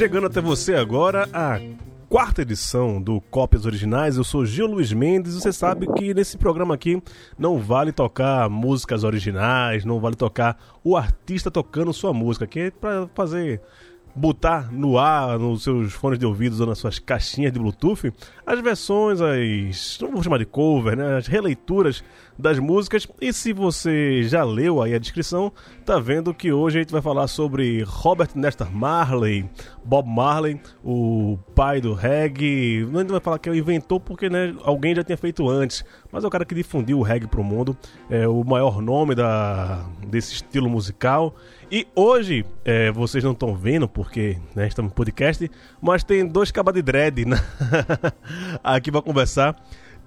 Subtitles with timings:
[0.00, 1.60] Chegando até você agora a
[2.08, 4.16] quarta edição do Cópias Originais.
[4.16, 7.02] Eu sou Gil Luiz Mendes e você sabe que nesse programa aqui
[7.38, 12.70] não vale tocar músicas originais, não vale tocar o artista tocando sua música, que é
[12.70, 13.60] para fazer
[14.14, 18.12] botar no ar, nos seus fones de ouvidos ou nas suas caixinhas de Bluetooth,
[18.46, 19.98] as versões, as.
[20.00, 21.16] não vou chamar de cover, né?
[21.16, 22.02] As releituras
[22.40, 23.06] das músicas.
[23.20, 25.52] E se você já leu aí a descrição,
[25.84, 29.48] tá vendo que hoje a gente vai falar sobre Robert Nesta Marley,
[29.84, 32.86] Bob Marley, o pai do reggae.
[32.90, 36.24] Não vai falar que é o inventor porque né, alguém já tinha feito antes, mas
[36.24, 37.76] é o cara que difundiu o reggae pro mundo,
[38.08, 41.34] é o maior nome da, desse estilo musical.
[41.70, 45.48] E hoje, é, vocês não estão vendo porque né, estamos no podcast,
[45.80, 47.24] mas tem dois cabas de dread
[48.64, 49.54] aqui para conversar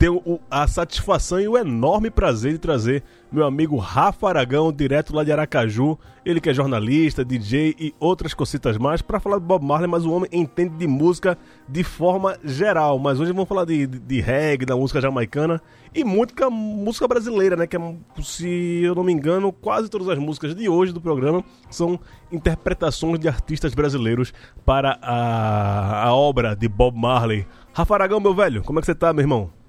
[0.04, 5.24] tenho a satisfação e o enorme prazer de trazer meu amigo Rafa Aragão, direto lá
[5.24, 5.98] de Aracaju.
[6.26, 10.04] Ele que é jornalista, DJ e outras cositas mais, para falar do Bob Marley, mas
[10.04, 11.38] o homem entende de música
[11.70, 13.00] de forma geral.
[13.00, 15.62] Mas hoje vamos falar de, de, de reggae, da música jamaicana
[15.96, 17.66] e muita música brasileira, né?
[17.66, 21.46] Que é, se eu não me engano, quase todas as músicas de hoje do programa
[21.72, 21.98] são
[22.30, 24.34] interpretações de artistas brasileiros
[24.66, 27.48] para a, a obra de Bob Marley.
[27.72, 29.63] Rafa Aragão, meu velho, como é que você tá, meu irmão?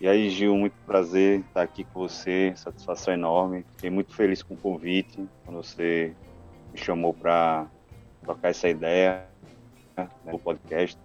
[0.00, 3.64] E aí, Gil, muito prazer estar aqui com você, satisfação enorme.
[3.74, 6.14] Fiquei muito feliz com o convite, quando você
[6.72, 7.66] me chamou para
[8.22, 9.24] trocar essa ideia
[9.96, 10.96] né, no podcast.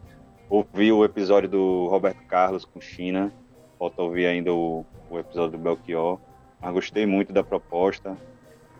[0.47, 3.33] Ouvi o episódio do Roberto Carlos com China,
[3.79, 6.19] falta ouvir ainda o, o episódio do Belchior,
[6.61, 8.15] mas gostei muito da proposta.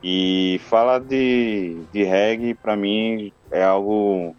[0.03, 4.35] E falar de, de reggae, para mim, é algo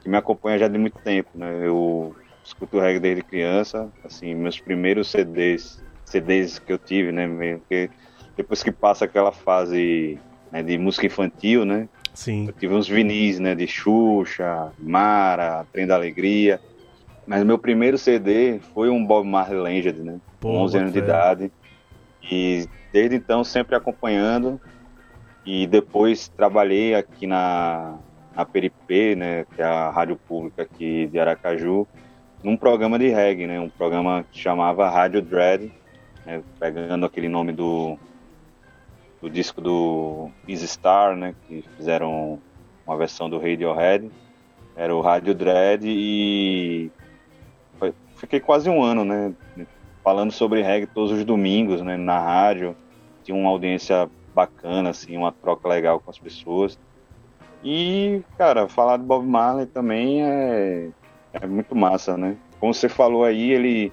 [0.00, 1.28] que me acompanha já de muito tempo.
[1.34, 1.66] Né?
[1.66, 2.16] Eu
[2.50, 7.90] escuto reggae desde criança, assim, meus primeiros CDs, CDs que eu tive, né, porque
[8.36, 10.18] depois que passa aquela fase
[10.50, 12.46] né, de música infantil, né, Sim.
[12.46, 16.60] eu tive uns vinis, né, de Xuxa, Mara, Trem da Alegria,
[17.26, 21.52] mas meu primeiro CD foi um Bob Marley Legend, né, com 11 anos de idade,
[22.22, 24.60] e desde então sempre acompanhando,
[25.46, 27.96] e depois trabalhei aqui na,
[28.34, 31.86] na Peripê, né, que é a rádio pública aqui de Aracaju,
[32.42, 33.60] num programa de reggae, né?
[33.60, 35.72] Um programa que chamava Rádio Dread,
[36.24, 36.42] né?
[36.58, 37.98] pegando aquele nome do,
[39.20, 41.34] do disco do Easy Star, né?
[41.46, 42.40] Que fizeram
[42.86, 44.10] uma versão do Radiohead.
[44.74, 46.90] Era o Rádio Dread e
[47.78, 49.34] foi, fiquei quase um ano, né?
[50.02, 51.96] Falando sobre reggae todos os domingos, né?
[51.96, 52.74] Na rádio.
[53.22, 56.78] Tinha uma audiência bacana, assim, uma troca legal com as pessoas.
[57.62, 60.88] E, cara, falar de Bob Marley também é
[61.32, 62.36] é muito massa, né?
[62.58, 63.92] Como você falou aí, ele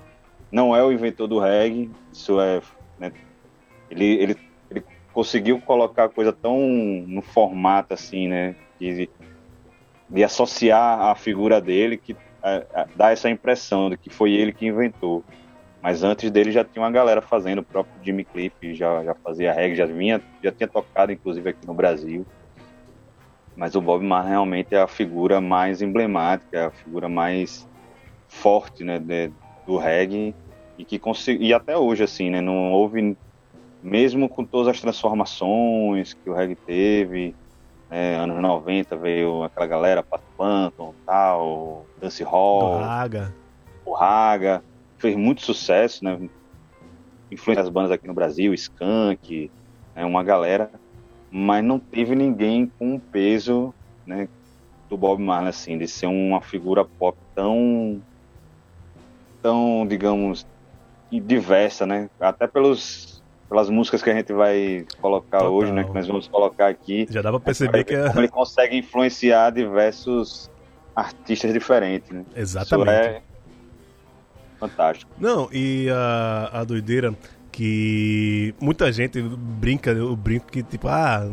[0.51, 2.61] não é o inventor do reggae, isso é.
[2.99, 3.11] Né?
[3.89, 4.37] Ele, ele,
[4.69, 4.83] ele
[5.13, 6.57] conseguiu colocar a coisa tão
[7.07, 8.55] no formato assim, né?
[8.79, 9.09] De,
[10.09, 12.15] de associar a figura dele que
[12.95, 15.23] dá essa impressão de que foi ele que inventou.
[15.81, 19.53] Mas antes dele já tinha uma galera fazendo, o próprio Jimmy Cliff já, já fazia
[19.53, 22.25] reggae, já, vinha, já tinha tocado inclusive aqui no Brasil.
[23.57, 27.67] Mas o Bob Marley realmente é a figura mais emblemática, é a figura mais
[28.27, 29.31] forte, né, de,
[29.65, 30.35] do reggae
[30.77, 31.01] e que
[31.39, 33.17] e até hoje assim, né, não houve
[33.81, 37.35] mesmo com todas as transformações que o reggae teve,
[37.89, 43.35] né, anos 90 veio aquela galera, Pat Panton, tal, Dance Hall, o Raga,
[43.85, 44.63] o Raga,
[44.99, 46.29] fez muito sucesso, né,
[47.31, 49.49] influência das bandas aqui no Brasil, Skank,
[49.95, 50.69] né, uma galera
[51.31, 53.73] mas não teve ninguém com um peso,
[54.05, 54.27] né,
[54.89, 58.01] do Bob Marley assim, de ser uma figura pop tão
[59.41, 60.45] tão, digamos,
[61.11, 62.09] diversa, né?
[62.19, 65.53] Até pelos pelas músicas que a gente vai colocar Total.
[65.53, 67.07] hoje, né, que nós vamos colocar aqui.
[67.09, 68.11] Já dá para perceber que é...
[68.17, 70.51] ele consegue influenciar diversos
[70.93, 72.25] artistas diferentes, né?
[72.35, 72.89] Exatamente.
[72.89, 73.21] Isso é
[74.59, 75.11] fantástico.
[75.17, 77.15] Não, e a, a doideira
[77.57, 81.27] que muita gente brinca, eu brinco que tipo, ah,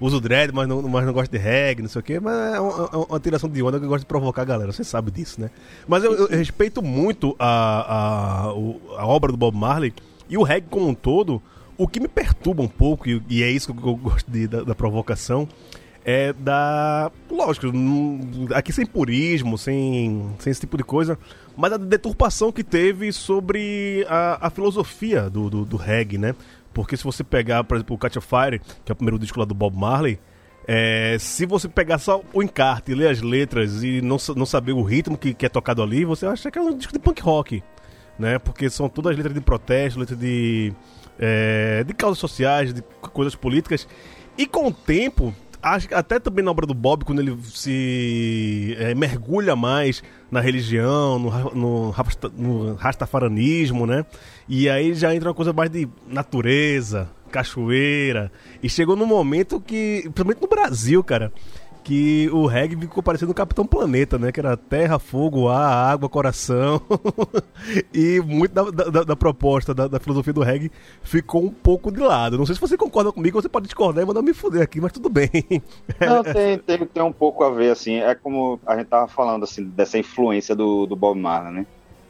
[0.00, 2.60] uso dread, mas não, mas não gosto de reggae, não sei o quê, mas é
[2.60, 5.10] uma, é uma tiração de onda que eu gosto de provocar a galera, você sabe
[5.10, 5.50] disso, né?
[5.88, 8.42] Mas eu, eu respeito muito a, a,
[9.00, 9.92] a obra do Bob Marley
[10.28, 11.42] e o reggae como um todo.
[11.76, 14.62] O que me perturba um pouco, e, e é isso que eu gosto de, da,
[14.62, 15.48] da provocação,
[16.08, 17.10] é da.
[17.28, 17.66] Lógico,
[18.54, 21.18] aqui sem purismo, sem, sem esse tipo de coisa,
[21.56, 26.36] mas a deturpação que teve sobre a, a filosofia do, do, do, reggae, né?
[26.72, 29.44] Porque se você pegar, por exemplo, o Catch Fire, que é o primeiro disco lá
[29.44, 30.20] do Bob Marley,
[30.68, 34.82] é, se você pegar só o encarte, ler as letras e não, não saber o
[34.82, 37.64] ritmo que, que é tocado ali, você acha que é um disco de punk rock,
[38.16, 38.38] né?
[38.38, 40.72] Porque são todas letras de protesto, letras de,
[41.18, 42.82] é, de causas sociais, de
[43.12, 43.88] coisas políticas.
[44.38, 45.34] E com o tempo,
[45.92, 51.54] até também na obra do Bob, quando ele se é, mergulha mais na religião, no,
[51.54, 51.94] no,
[52.36, 54.06] no rastafaranismo, né?
[54.48, 58.30] E aí já entra uma coisa mais de natureza, cachoeira.
[58.62, 61.32] E chegou num momento que, principalmente no Brasil, cara,
[61.86, 64.32] que o reggae ficou parecendo o Capitão Planeta, né?
[64.32, 66.82] Que era terra, fogo, ar, água, coração.
[67.94, 72.00] e muito da, da, da proposta, da, da, filosofia do reggae ficou um pouco de
[72.00, 72.36] lado.
[72.36, 74.90] Não sei se você concorda comigo, você pode discordar e mandar me fuder aqui, mas
[74.90, 75.30] tudo bem.
[76.00, 79.44] Não, tem, tem, tem um pouco a ver, assim, é como a gente tava falando,
[79.44, 81.66] assim, dessa influência do, do Bob Marley, né?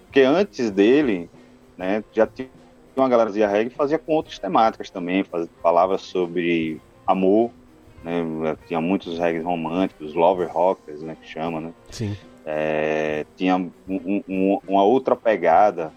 [0.07, 1.29] Porque antes dele,
[1.77, 2.49] né, já tinha
[2.97, 7.51] uma galera de reggae fazia com outras temáticas também, fazia, falava sobre amor,
[8.03, 8.23] né?
[8.67, 11.17] Tinha muitos reggae românticos, lover rockers, né?
[11.21, 11.73] Que chama, né?
[11.91, 12.17] Sim.
[12.45, 15.93] É, tinha um, um, uma outra pegada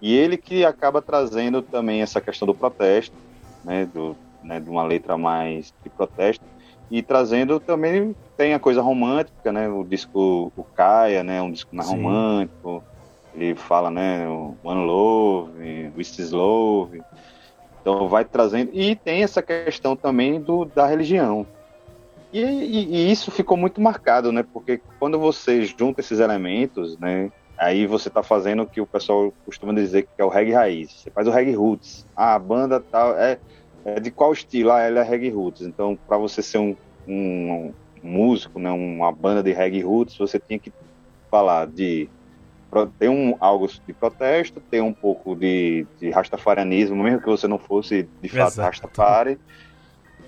[0.00, 3.14] e ele que acaba trazendo também essa questão do protesto,
[3.64, 3.86] né?
[3.86, 6.44] Do, né, de uma letra mais de protesto
[6.90, 9.68] e trazendo também tem a coisa romântica, né?
[9.68, 11.42] O disco o Caia, né?
[11.42, 11.96] Um disco mais Sim.
[11.96, 12.82] romântico.
[13.34, 14.26] Ele fala, né?
[14.28, 17.00] One Love, This is Love.
[17.94, 18.70] Então vai trazendo.
[18.72, 21.46] E tem essa questão também do, da religião.
[22.32, 24.44] E, e, e, isso ficou muito marcado, né?
[24.52, 27.30] Porque quando você junta esses elementos, né?
[27.58, 30.92] Aí você está fazendo o que o pessoal costuma dizer que é o reggae raiz.
[30.92, 32.06] Você faz o reggae roots.
[32.16, 33.38] Ah, a banda tal é,
[33.84, 34.70] é de qual estilo?
[34.70, 35.62] Ah, ela é reggae roots.
[35.62, 36.74] Então, para você ser um,
[37.06, 37.72] um,
[38.02, 38.70] um músico, né?
[38.70, 40.72] Uma banda de reggae roots, você tinha que
[41.30, 42.08] falar de
[42.98, 47.58] tem um, algo de protesto, tem um pouco de, de rastafarianismo, mesmo que você não
[47.58, 48.66] fosse de fato Exato.
[48.66, 49.38] rastafari,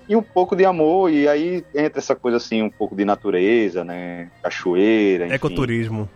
[0.07, 3.83] e um pouco de amor, e aí entra essa coisa assim, um pouco de natureza,
[3.83, 4.29] né?
[4.41, 5.25] Cachoeira.
[5.25, 5.35] Enfim.
[5.35, 6.09] Ecoturismo.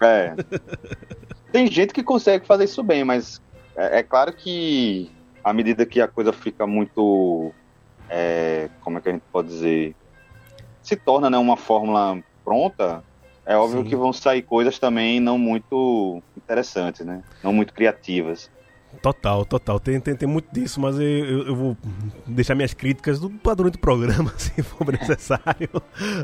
[0.00, 0.34] É.
[1.50, 3.42] tem gente que consegue fazer isso bem, mas
[3.76, 5.10] é, é claro que
[5.42, 7.52] à medida que a coisa fica muito.
[8.08, 9.94] É, como é que a gente pode dizer?
[10.82, 13.02] Se torna né, uma fórmula pronta,
[13.44, 13.88] é óbvio Sim.
[13.88, 17.22] que vão sair coisas também não muito interessantes, né?
[17.42, 18.50] Não muito criativas.
[19.00, 19.80] Total, total.
[19.80, 21.76] Tem, tem, tem muito disso, mas eu, eu, vou
[22.26, 25.70] deixar minhas críticas do, durante o programa, se for necessário.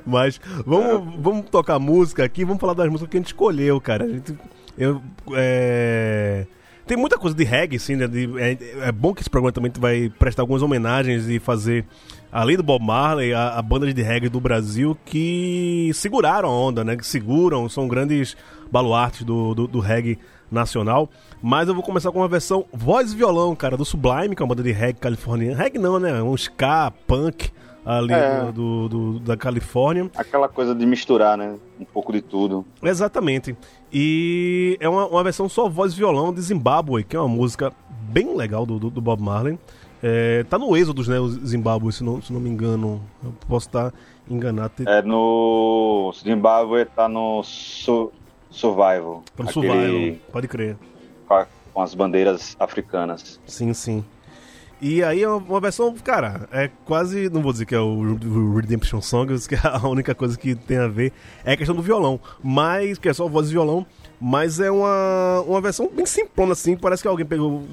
[0.05, 4.05] Mas vamos, vamos tocar música aqui, vamos falar das músicas que a gente escolheu, cara.
[4.05, 4.39] A gente,
[4.77, 5.03] eu,
[5.35, 6.47] é...
[6.89, 8.09] Tem muita coisa de reggae, sim, né?
[8.09, 8.57] De, é,
[8.89, 11.85] é bom que esse programa também vai prestar algumas homenagens e fazer
[12.33, 16.83] além do Bob Marley, a, a banda de reggae do Brasil que seguraram a onda,
[16.83, 16.97] né?
[16.97, 18.35] Que seguram, são grandes
[18.73, 20.19] baluartes do, do, do reggae
[20.51, 21.11] nacional.
[21.43, 24.45] Mas eu vou começar com uma versão voz e violão, cara, do Sublime, que é
[24.45, 25.57] uma banda de reggae californiana.
[25.57, 26.23] Reggae não, né?
[26.23, 27.51] Um ska, punk
[27.89, 28.53] ali é.
[28.53, 30.11] do, do, da Califórnia.
[30.15, 31.57] Aquela coisa de misturar, né?
[31.81, 32.65] Um pouco de tudo.
[32.83, 33.57] Exatamente.
[33.91, 37.73] E é uma, uma versão só voz e violão de Zimbabwe, que é uma música
[37.89, 39.59] bem legal do, do, do Bob Marley.
[40.03, 41.19] É, tá no Êxodos, né?
[41.19, 43.01] O Zimbábue, se não, se não me engano.
[43.25, 43.93] Eu posso estar
[44.29, 44.73] enganado.
[44.87, 46.13] É no.
[46.23, 48.13] Zimbábue tá no su...
[48.51, 49.23] Survival.
[49.37, 49.69] Tá no aquele...
[49.69, 50.77] Survival, pode crer.
[51.73, 53.41] Com as bandeiras africanas.
[53.47, 54.05] Sim, sim.
[54.81, 57.29] E aí é uma versão, cara, é quase.
[57.29, 60.77] Não vou dizer que é o Redemption Songs, que é a única coisa que tem
[60.79, 61.13] a ver
[61.45, 62.21] é a questão do violão.
[62.43, 63.85] Mas, que é só voz e violão.
[64.21, 66.77] Mas é uma, uma versão bem simplona, assim.
[66.77, 67.65] Parece que alguém pegou.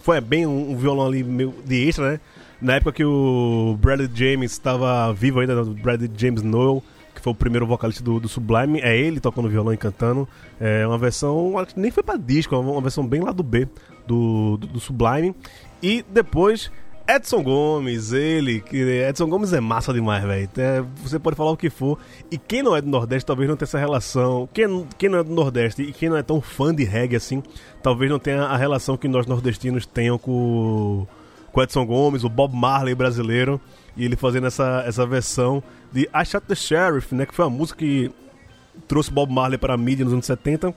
[0.00, 2.20] Foi bem um, um violão ali meio de extra, né?
[2.60, 6.80] Na época que o Bradley James estava vivo ainda, o Bradley James Noel,
[7.12, 10.28] que foi o primeiro vocalista do, do, Sublime, é ele tocando violão e cantando.
[10.60, 13.66] É uma versão, nem foi pra disco, é uma versão bem lá do B
[14.06, 15.34] do, do, do Sublime.
[15.82, 16.70] E depois
[17.08, 20.48] Edson Gomes, ele, Edson Gomes é massa demais, velho.
[20.56, 21.98] É, você pode falar o que for.
[22.30, 24.48] E quem não é do Nordeste talvez não tenha essa relação.
[24.52, 27.42] Quem, quem não é do Nordeste e quem não é tão fã de reggae assim,
[27.82, 31.06] talvez não tenha a relação que nós nordestinos tenham com
[31.52, 33.60] o Edson Gomes, o Bob Marley brasileiro.
[33.96, 37.26] E ele fazendo essa, essa versão de I Shot the Sheriff, né?
[37.26, 38.10] Que foi uma música que
[38.88, 40.74] trouxe Bob Marley para a mídia nos anos 70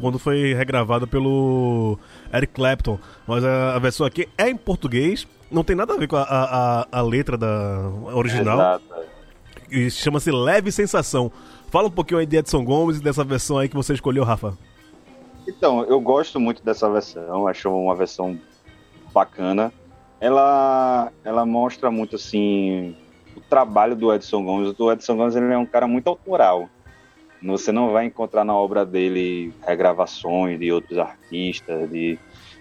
[0.00, 1.98] quando foi regravada pelo
[2.32, 2.98] Eric Clapton.
[3.26, 6.22] Mas a, a, versão aqui é em português não tem nada a ver com a,
[6.22, 8.58] a, a letra da original.
[8.58, 8.84] Exato.
[9.70, 11.30] E chama-se Leve Sensação.
[11.70, 14.56] Fala um pouquinho aí de Edson Gomes e dessa versão aí que você escolheu, Rafa.
[15.46, 18.38] Então, eu gosto muito dessa versão, acho uma versão
[19.12, 19.72] bacana.
[20.20, 22.94] Ela, ela mostra muito assim
[23.36, 24.78] o trabalho do Edson Gomes.
[24.78, 26.68] O Edson Gomes ele é um cara muito autoral.
[27.42, 32.18] Você não vai encontrar na obra dele regravações de outros artistas, de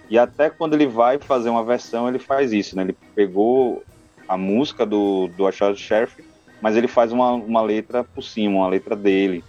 [0.09, 2.81] e até quando ele vai fazer uma versão, ele faz isso, né?
[2.81, 3.83] Ele pegou
[4.27, 6.24] a música do, do Achado Sheriff,
[6.59, 9.43] mas ele faz uma, uma letra por cima, uma letra dele.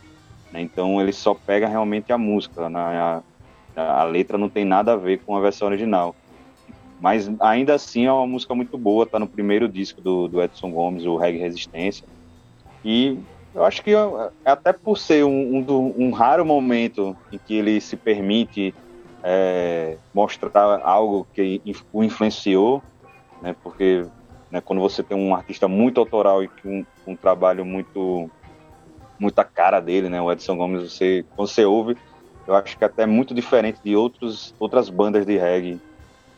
[0.52, 0.60] Né?
[0.60, 2.78] Então ele só pega realmente a música, né?
[2.78, 3.22] a,
[3.74, 6.14] a letra não tem nada a ver com a versão original.
[7.00, 10.70] Mas ainda assim é uma música muito boa, tá no primeiro disco do, do Edson
[10.70, 12.06] Gomes, o Reggae Resistência.
[12.84, 13.18] E
[13.54, 13.92] eu acho que
[14.44, 18.72] até por ser um, um, um raro momento em que ele se permite
[19.24, 21.60] é, mostrar algo que
[21.92, 22.82] o influenciou,
[23.42, 24.06] né, porque
[24.50, 28.28] né, quando você tem um artista muito autoral e com um, um, trabalho muito
[29.18, 31.96] muita cara dele, né, o Edson Gomes, você, quando você ouve,
[32.46, 35.78] eu acho que até é muito diferente de outros, outras bandas de reggae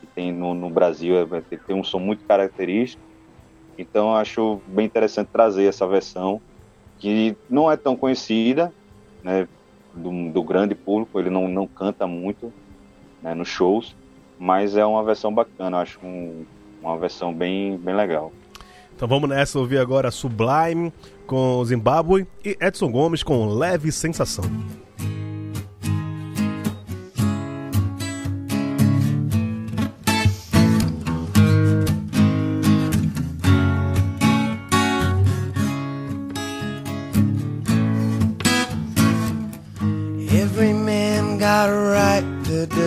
[0.01, 3.01] que tem no, no Brasil, é, tem um som muito característico,
[3.77, 6.41] então eu acho bem interessante trazer essa versão
[7.03, 8.71] que não é tão conhecida,
[9.21, 9.45] né,
[9.93, 12.49] do, do grande público, ele não, não canta muito
[13.21, 13.93] né, nos shows,
[14.39, 16.45] mas é uma versão bacana, acho um,
[16.81, 18.31] uma versão bem, bem legal.
[18.95, 20.93] Então vamos nessa ouvir agora Sublime
[21.27, 24.45] com Zimbabwe e Edson Gomes com Leve Sensação.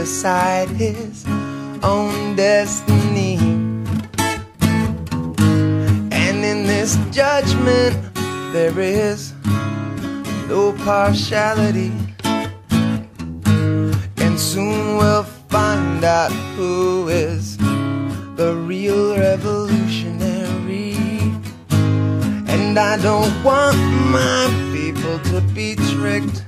[0.06, 1.26] Decide his
[1.82, 3.38] own destiny.
[6.12, 7.96] And in this judgment,
[8.52, 9.34] there is
[10.46, 11.90] no partiality.
[14.24, 17.56] And soon we'll find out who is
[18.36, 20.94] the real revolutionary.
[22.54, 23.76] And I don't want
[24.14, 26.45] my people to be tricked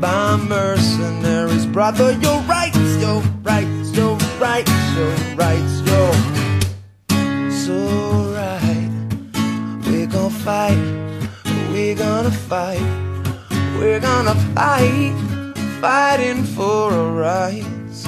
[0.00, 1.66] by mercenaries.
[1.66, 8.90] Brother, you're right, you're right, you're right, you're right, you're so right.
[9.86, 10.78] We're gonna fight,
[11.70, 12.80] we're gonna fight,
[13.78, 15.14] we're gonna fight,
[15.80, 18.06] fighting for our rights.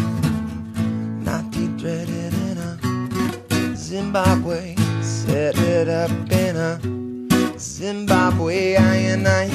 [1.24, 9.48] Not the dreaded in a Zimbabwe, set it up in a Zimbabwe, I and I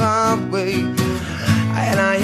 [0.00, 2.16] liberate Zimbabwe, and I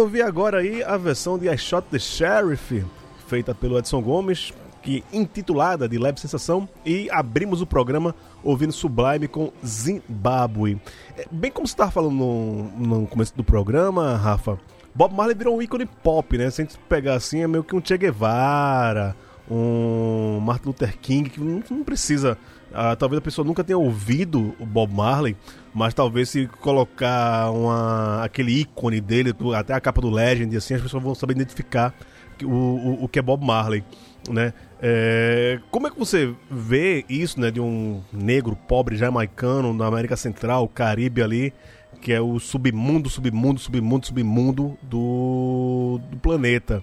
[0.00, 2.84] ouvir agora aí a versão de I Shot the Sheriff,
[3.28, 9.28] feita pelo Edson Gomes, que intitulada de Leve Sensação, e abrimos o programa ouvindo Sublime
[9.28, 10.80] com Zimbabwe.
[11.16, 14.58] É, bem como você estava falando no, no começo do programa, Rafa,
[14.94, 16.50] Bob Marley virou um ícone pop, né?
[16.50, 19.14] Se a gente pegar assim, é meio que um Che Guevara,
[19.50, 22.38] um Martin Luther King, que não, não precisa.
[22.72, 25.36] ah, talvez a pessoa nunca tenha ouvido o Bob Marley,
[25.74, 30.82] mas talvez se colocar uma, aquele ícone dele, até a capa do Legend, assim, as
[30.82, 31.94] pessoas vão saber identificar
[32.42, 33.84] o, o, o que é Bob Marley,
[34.28, 34.52] né?
[34.82, 40.16] É, como é que você vê isso, né, de um negro pobre jamaicano na América
[40.16, 41.52] Central, Caribe ali,
[42.00, 46.82] que é o submundo, submundo, submundo, submundo do, do planeta?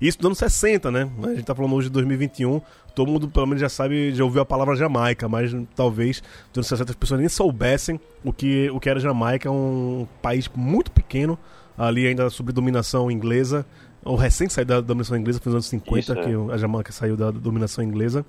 [0.00, 1.08] Isso nos anos 60, né?
[1.22, 2.60] A gente tá falando hoje de 2021,
[2.94, 6.66] todo mundo pelo menos já sabe, já ouviu a palavra Jamaica, mas talvez nos anos
[6.68, 11.38] 60 as pessoas nem soubessem o que, o que era Jamaica, um país muito pequeno,
[11.76, 13.66] ali ainda sob dominação inglesa,
[14.04, 16.22] ou recém saído da dominação inglesa, foi nos anos 50 Isso, é.
[16.22, 18.24] que a Jamaica saiu da dominação inglesa.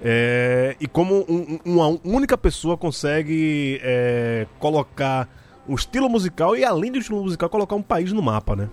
[0.00, 5.28] É, e como um- uma única pessoa consegue é, colocar
[5.68, 8.68] um estilo musical e além do estilo musical colocar um país no mapa, né?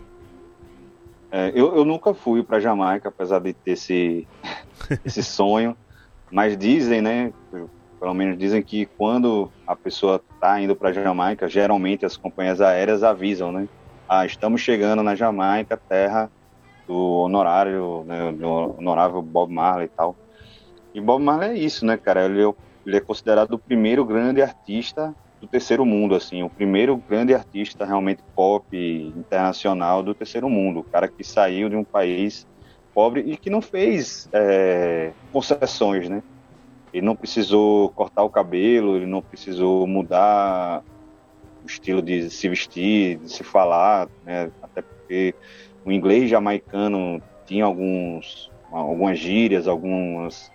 [1.36, 4.26] É, eu, eu nunca fui para Jamaica, apesar de ter esse,
[5.04, 5.76] esse sonho,
[6.32, 7.34] mas dizem, né?
[8.00, 13.04] Pelo menos dizem que quando a pessoa está indo para Jamaica, geralmente as companhias aéreas
[13.04, 13.67] avisam, né?
[14.08, 16.32] Ah, estamos chegando na Jamaica, terra
[16.88, 20.15] do honorário, né, do honorável Bob Marley e tal.
[20.93, 22.24] E Bob Marley é isso, né, cara?
[22.28, 22.54] Ele é,
[22.86, 25.13] ele é considerado o primeiro grande artista
[25.46, 28.66] do terceiro mundo, assim, o primeiro grande artista realmente pop
[29.16, 32.46] internacional do terceiro mundo, o cara que saiu de um país
[32.94, 36.24] pobre e que não fez é, concessões, né?
[36.92, 40.82] Ele não precisou cortar o cabelo, ele não precisou mudar
[41.64, 44.50] o estilo de se vestir, de se falar, né?
[44.64, 45.36] Até porque
[45.84, 50.52] o inglês jamaicano tinha alguns algumas gírias, algumas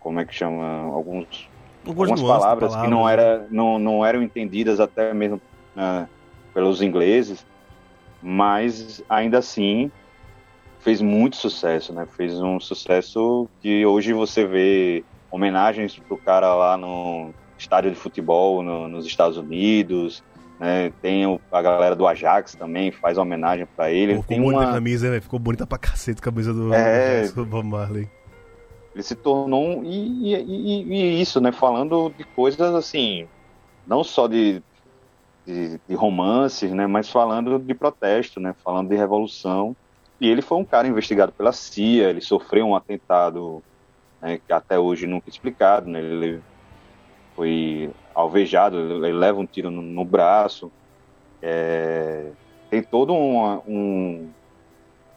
[0.00, 1.49] como é que chama, alguns
[1.86, 3.12] algumas palavras, que não, né?
[3.12, 5.40] era, não, não eram entendidas até mesmo
[5.74, 6.08] né,
[6.54, 7.44] pelos ingleses,
[8.22, 9.90] mas ainda assim
[10.80, 12.06] fez muito sucesso, né?
[12.16, 18.62] Fez um sucesso que hoje você vê homenagens pro cara lá no estádio de futebol
[18.62, 20.22] no- nos Estados Unidos,
[20.58, 20.90] né?
[21.02, 24.14] Tem o- a galera do Ajax também faz homenagem para ele.
[24.16, 25.20] Pô, ficou Tem bonita a uma, camisa, né?
[25.20, 27.28] Ficou bonita pra cacete a camisa do, É.
[27.28, 28.08] do Bob Marley.
[28.94, 31.52] Ele se tornou um, e, e- e- isso, né?
[31.52, 33.28] Falando de coisas assim,
[33.86, 34.64] não só de
[35.46, 36.86] de, de romances, né?
[36.86, 38.54] Mas falando de protesto, né?
[38.64, 39.76] Falando de revolução.
[40.20, 43.64] E ele foi um cara investigado pela CIA, ele sofreu um atentado
[44.22, 46.00] né, que até hoje nunca é explicado, né?
[46.00, 46.42] Ele
[47.34, 50.72] foi alvejado, ele leva um tiro no, no braço.
[51.42, 52.34] É,
[52.70, 54.34] tem todo um,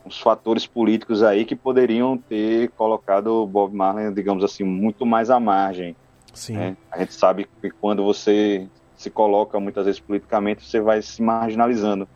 [0.05, 5.29] uns fatores políticos aí que poderiam ter colocado o Bob Marley, digamos assim, muito mais
[5.29, 5.95] à margem.
[6.33, 6.57] Sim.
[6.57, 6.77] né?
[6.91, 12.07] A gente sabe que quando você se coloca muitas vezes politicamente, você vai se marginalizando,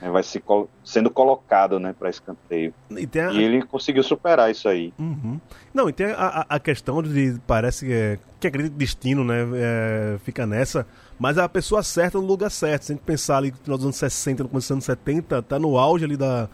[0.00, 0.10] né?
[0.10, 2.72] vai se col- sendo colocado né, para escanteio.
[2.90, 4.92] E a, E ele conseguiu superar isso aí.
[4.98, 5.38] Uhum.
[5.74, 7.38] Não, e tem a, a- questão de.
[7.46, 9.46] Parece que, é, que acredita destino, né?
[9.54, 10.86] é, fica nessa.
[11.18, 12.84] Mas é a pessoa certa no lugar certo.
[12.84, 15.42] Se a gente pensar ali no final dos anos 60, no começo dos anos 70,
[15.42, 16.48] tá no auge ali da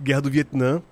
[0.00, 0.82] Guerra do Vietnã.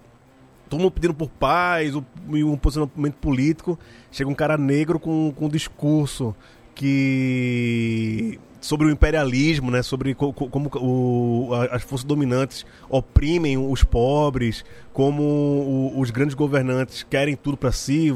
[0.69, 1.95] Todo mundo pedindo por paz
[2.31, 3.79] e um posicionamento político.
[4.13, 6.37] Chega um cara negro com, com um discurso
[6.75, 8.39] que.
[8.69, 9.81] Sobre o imperialismo, né?
[9.83, 16.35] Sobre co- co- como o- as forças dominantes oprimem os pobres, como o- os grandes
[16.35, 18.15] governantes querem tudo para si,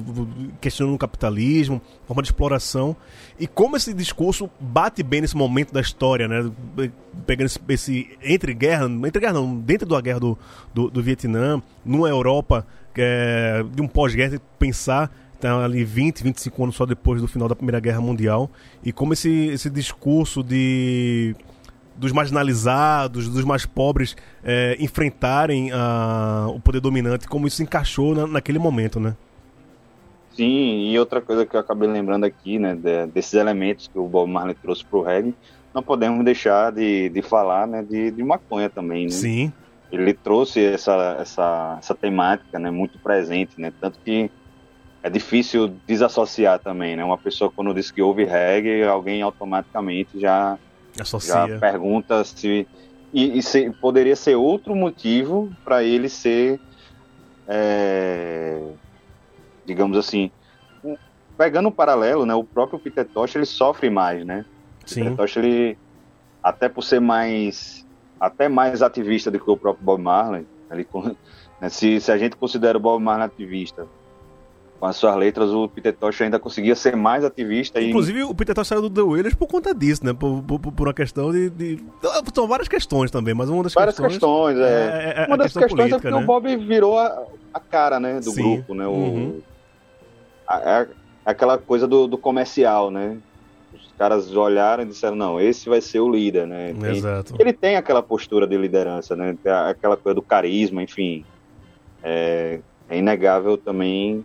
[0.61, 2.95] questionando o capitalismo, forma de exploração,
[3.41, 6.51] e como esse discurso bate bem nesse momento da história, né?
[7.27, 10.39] Pegando esse, esse entre guerra, entre guerra não, dentro da guerra do,
[10.75, 15.11] do, do Vietnã, numa Europa é, de um pós-guerra, pensar
[15.43, 18.51] tá ali 20, 25 anos só depois do final da Primeira Guerra Mundial,
[18.83, 21.35] e como esse, esse discurso de
[21.95, 28.15] dos marginalizados, dos mais pobres é, enfrentarem a, o poder dominante, como isso se encaixou
[28.15, 29.15] na- naquele momento, né?
[30.31, 34.09] Sim, e outra coisa que eu acabei lembrando aqui, né, de- desses elementos que o
[34.09, 35.35] Bob Marley trouxe pro reggae,
[35.75, 39.11] não podemos deixar de, de falar, né, de, de maconha também, né?
[39.11, 39.53] Sim,
[39.91, 44.31] Ele trouxe essa, essa, essa temática, né, muito presente, né, tanto que
[45.03, 50.57] é difícil desassociar também, né, uma pessoa quando diz que ouve reggae, alguém automaticamente já,
[51.27, 52.67] já pergunta se...
[53.13, 56.59] E, e se- poderia ser outro motivo para ele ser,
[57.47, 58.63] é,
[59.67, 60.31] digamos assim,
[61.37, 64.47] pegando um paralelo, né, o próprio Peter Tosh, ele sofre mais, né,
[64.87, 65.77] Sim, Peter Tosh, ele,
[66.43, 67.87] até por ser mais,
[68.19, 70.87] até mais ativista do que o próprio Bob Marley, ele,
[71.61, 73.87] né, se, se a gente considera o Bob Marley ativista,
[74.83, 78.35] com as suas letras, o Peter Tosh ainda conseguia ser mais ativista e Inclusive, o
[78.35, 80.13] Peter Tosh saiu do The Wailers por conta disso, né?
[80.13, 81.85] Por, por, por uma questão de, de-
[82.35, 84.15] São várias questões também, mas uma das várias questões...
[84.15, 85.15] questões, é.
[85.19, 86.25] é, é Uma a das questão questões política, é porque né?
[86.25, 88.57] o Bob virou a, a cara, né, do Sim.
[88.57, 89.41] grupo, né, o, Uhum.
[90.49, 90.87] a- a-
[91.27, 93.19] aquela coisa do, do comercial, né,
[93.73, 97.37] os caras olharam e disseram, não, esse vai ser o líder, né, Tem- Exato.
[97.39, 99.37] ele tem aquela postura de liderança, né?
[99.69, 101.25] Aquela coisa do carisma, enfim.
[102.03, 102.59] É,
[102.91, 104.25] é inegável também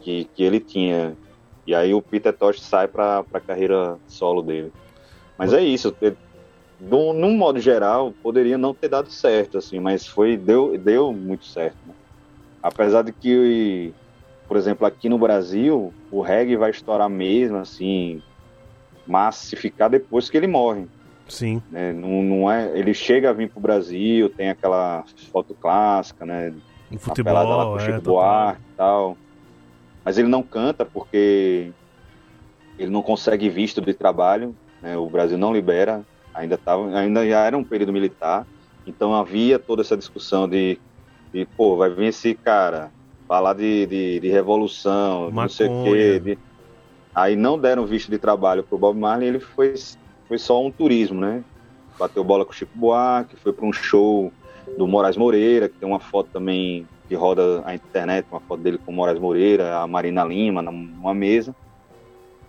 [0.00, 1.16] que, que ele tinha.
[1.66, 4.72] E aí o Peter Tosh sai para a carreira solo dele.
[5.38, 5.96] Mas é isso.
[6.78, 11.44] do- num modo geral, poderia não ter dado certo, assim, mas foi deu, deu muito
[11.44, 11.78] certo.
[11.84, 11.94] né?
[12.62, 13.94] Apesar de que,
[14.48, 18.22] por exemplo, aqui no Brasil, o reggae vai estourar mesmo, assim,
[19.06, 20.86] massificar depois que ele morre
[21.28, 21.92] Sim, né?
[21.92, 26.52] Não, não é, ele chega a vir pro Brasil, tem aquela foto clássica, né?
[27.08, 28.02] a pelada lá com futebol, o é, Chico.
[28.02, 29.18] Buarque e tal.
[30.04, 31.74] Mas ele não canta porque
[32.78, 34.96] ele não consegue visto de trabalho, né?
[34.96, 38.46] O Brasil não libera, ainda tava, ainda já era um período militar,
[38.86, 40.82] então havia toda essa discussão de,
[41.32, 42.94] de pô, vai vir esse cara
[43.28, 45.80] falar de, de, de revolução, de não sei o Maconha.
[45.82, 46.20] quê.
[46.20, 46.40] de-
[47.14, 49.74] Aí não deram visto de trabalho pro Bob Marley, ele foi,
[50.28, 51.44] foi só um turismo, né?
[51.98, 54.34] Bateu bola com o Chico Buarque, foi para um show
[54.76, 58.78] do Moraes Moreira, que tem uma foto também que roda a internet, uma foto dele
[58.78, 61.54] com o Moraes Moreira, a Marina Lima, numa mesa.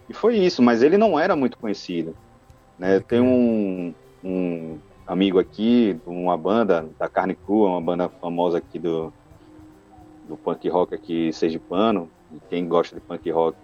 [0.08, 2.16] E foi isso, mas ele não era muito conhecido.
[2.78, 3.00] Né?
[3.00, 9.12] Tem um, um amigo aqui, uma banda da Carne Crua, uma banda famosa aqui do,
[10.28, 13.58] do punk rock aqui sergipano, e quem gosta de punk rock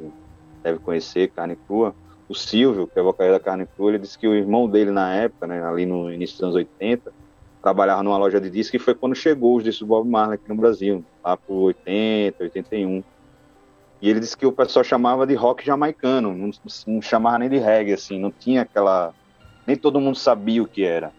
[0.64, 1.96] deve conhecer Carne Crua.
[2.28, 5.14] O Silvio, que é vocalista da Carne Crua, ele disse que o irmão dele na
[5.14, 7.14] época, né, ali no início dos anos 80,
[7.68, 10.48] trabalhava numa loja de discos e foi quando chegou os discos do Bob Marley aqui
[10.48, 13.04] no Brasil, lá por 80, 81.
[14.02, 16.50] E ele disse que o pessoal chamava de rock jamaicano, não,
[16.88, 19.14] não chamava nem de reggae, assim, não tinha aquela...
[19.66, 21.12] Nem todo mundo sabia o que era.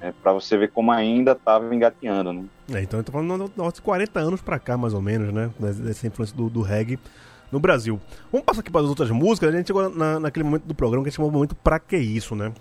[0.00, 2.44] Né, para você ver como ainda estava engateando, né?
[2.72, 5.50] É, então eu tô falando de uns 40 anos pra cá, mais ou menos, né?
[5.58, 7.00] Dessa influência do, do reggae
[7.50, 8.00] no Brasil.
[8.30, 9.52] Vamos passar aqui para as outras músicas.
[9.52, 11.78] A gente chegou na, naquele momento do programa que a gente chamou o momento Pra
[11.78, 12.52] Que Isso, né?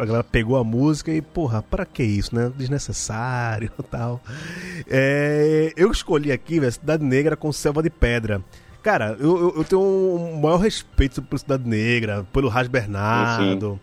[0.00, 2.50] A galera pegou a música e, porra, pra que isso, né?
[2.56, 4.20] Desnecessário e tal.
[4.88, 8.42] É, eu escolhi aqui, velho, Cidade Negra com Selva de Pedra.
[8.82, 13.78] Cara, eu, eu, eu tenho um maior respeito pela Cidade Negra, pelo Ras Bernardo,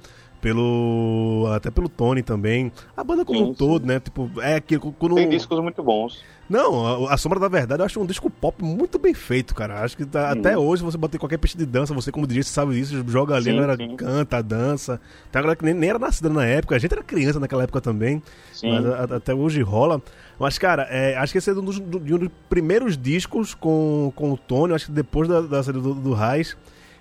[0.48, 2.72] pelo até pelo Tony também.
[2.96, 4.00] A banda como Sim, um todo, né?
[4.00, 6.24] Tipo, é aquilo quando Tem discos muito bons.
[6.50, 9.82] Não, a, a Sombra da Verdade eu acho um disco pop muito bem feito, cara.
[9.84, 10.40] Acho que tá- Sim.
[10.40, 13.36] até hoje você bater qualquer pista de dança, você como DJ você sabe isso, joga
[13.36, 13.96] ali, Sim, a galera sim.
[13.98, 15.02] canta, dança.
[15.32, 17.64] Tem a galera que nem, nem era nascida na época, a gente era criança naquela
[17.64, 18.70] época também, Sim.
[18.72, 20.02] mas a- até hoje rola.
[20.40, 23.54] Mas, cara, é, acho que esse é um dos, do- de um dos primeiros discos
[23.54, 26.16] com, com o Tony, acho que depois da, da saída do, do.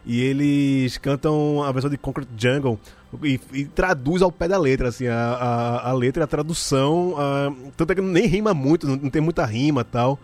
[0.08, 2.78] E eles cantam a versão de Concrete Jungle
[3.22, 7.14] e, e traduz ao pé da letra, assim, a, a, a letra a tradução.
[7.16, 10.18] a- tanto é que nem rima muito, não, não tem muita rima tal.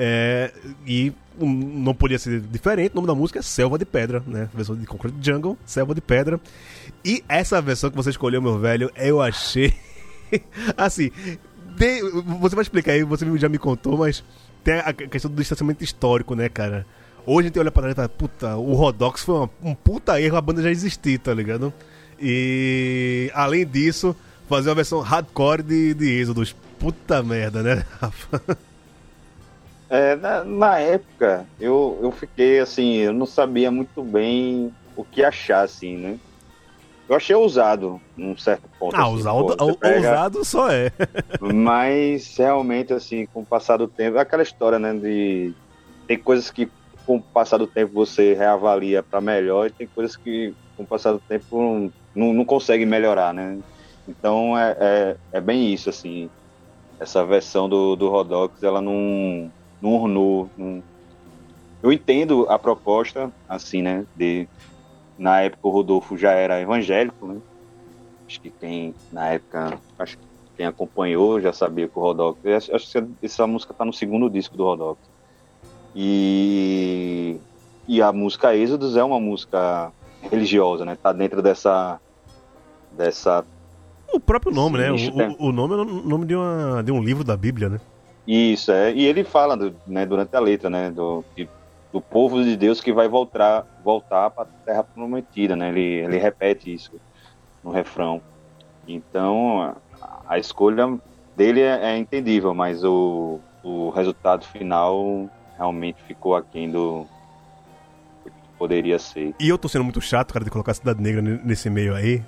[0.00, 0.52] É,
[0.86, 4.48] e um, não podia ser diferente, o nome da música é Selva de Pedra, né?
[4.54, 6.40] Versão de Concrete Jungle, Selva de Pedra.
[7.04, 9.74] E essa versão que você escolheu, meu velho, eu achei.
[10.76, 11.10] assim,
[11.76, 12.02] tem-
[12.40, 14.22] você vai explicar aí, você já me contou, mas
[14.62, 16.86] tem a questão do distanciamento histórico, né, cara?
[17.26, 20.20] Hoje a gente olha pra trás e fala, puta, o Rodox foi uma- um puta
[20.20, 21.72] erro a banda já existir, tá ligado?
[22.20, 24.14] E além disso,
[24.48, 26.54] fazer uma versão hardcore de, de Êxodos.
[26.78, 28.58] Puta merda, né, Rafa?
[29.90, 35.24] É, na, na época, eu, eu fiquei assim, eu não sabia muito bem o que
[35.24, 36.18] achar, assim, né?
[37.08, 38.94] Eu achei ousado, num certo ponto.
[38.94, 40.92] Ah, assim, ousado, pô, você pega- ousado só é.
[41.40, 44.92] Mas realmente, assim, com o passar do tempo, é aquela história, né?
[44.92, 45.54] De
[46.06, 46.70] tem coisas que
[47.06, 50.86] com o passar do tempo você reavalia para melhor e tem coisas que com o
[50.86, 53.60] passar do tempo não, não consegue melhorar, né?
[54.06, 54.76] Então é,
[55.12, 56.30] é, é bem isso, assim.
[57.00, 60.52] Essa versão do, do Rodox, ela não, não ornou.
[60.56, 60.84] não-
[61.82, 64.06] Eu entendo a proposta, assim, né?
[64.14, 64.50] De,
[65.18, 67.40] na época o Rodolfo já era evangélico, né?
[68.28, 70.24] Acho que quem, na época, acho que
[70.56, 72.40] quem acompanhou já sabia que o Rodox.
[72.72, 75.00] acho que essa música tá no segundo disco do Rodox.
[75.94, 77.42] E,
[77.86, 80.96] e a música Êxodos é uma música religiosa, né?
[80.96, 82.00] Tá dentro dessa.
[82.98, 83.44] Dessa.
[84.12, 84.90] O próprio nome, né?
[84.92, 87.80] Isso, O, o- nome é o nome de, uma, de um livro da Bíblia, né?
[88.26, 88.92] Isso, é.
[88.92, 90.90] E ele fala, do- né, durante a letra, né?
[90.90, 91.48] Do, de-
[91.92, 95.68] do povo de Deus que vai voltar, voltar para a terra prometida, né?
[95.70, 96.90] Ele, ele repete isso
[97.62, 98.20] no refrão.
[98.86, 99.76] Então, a,
[100.28, 100.98] a escolha
[101.36, 107.06] dele é, é entendível, mas o, o resultado final realmente ficou aquém do
[108.24, 109.34] do que poderia ser.
[109.40, 112.22] E eu tô sendo muito chato, cara, de colocar a Cidade Negra nesse meio aí.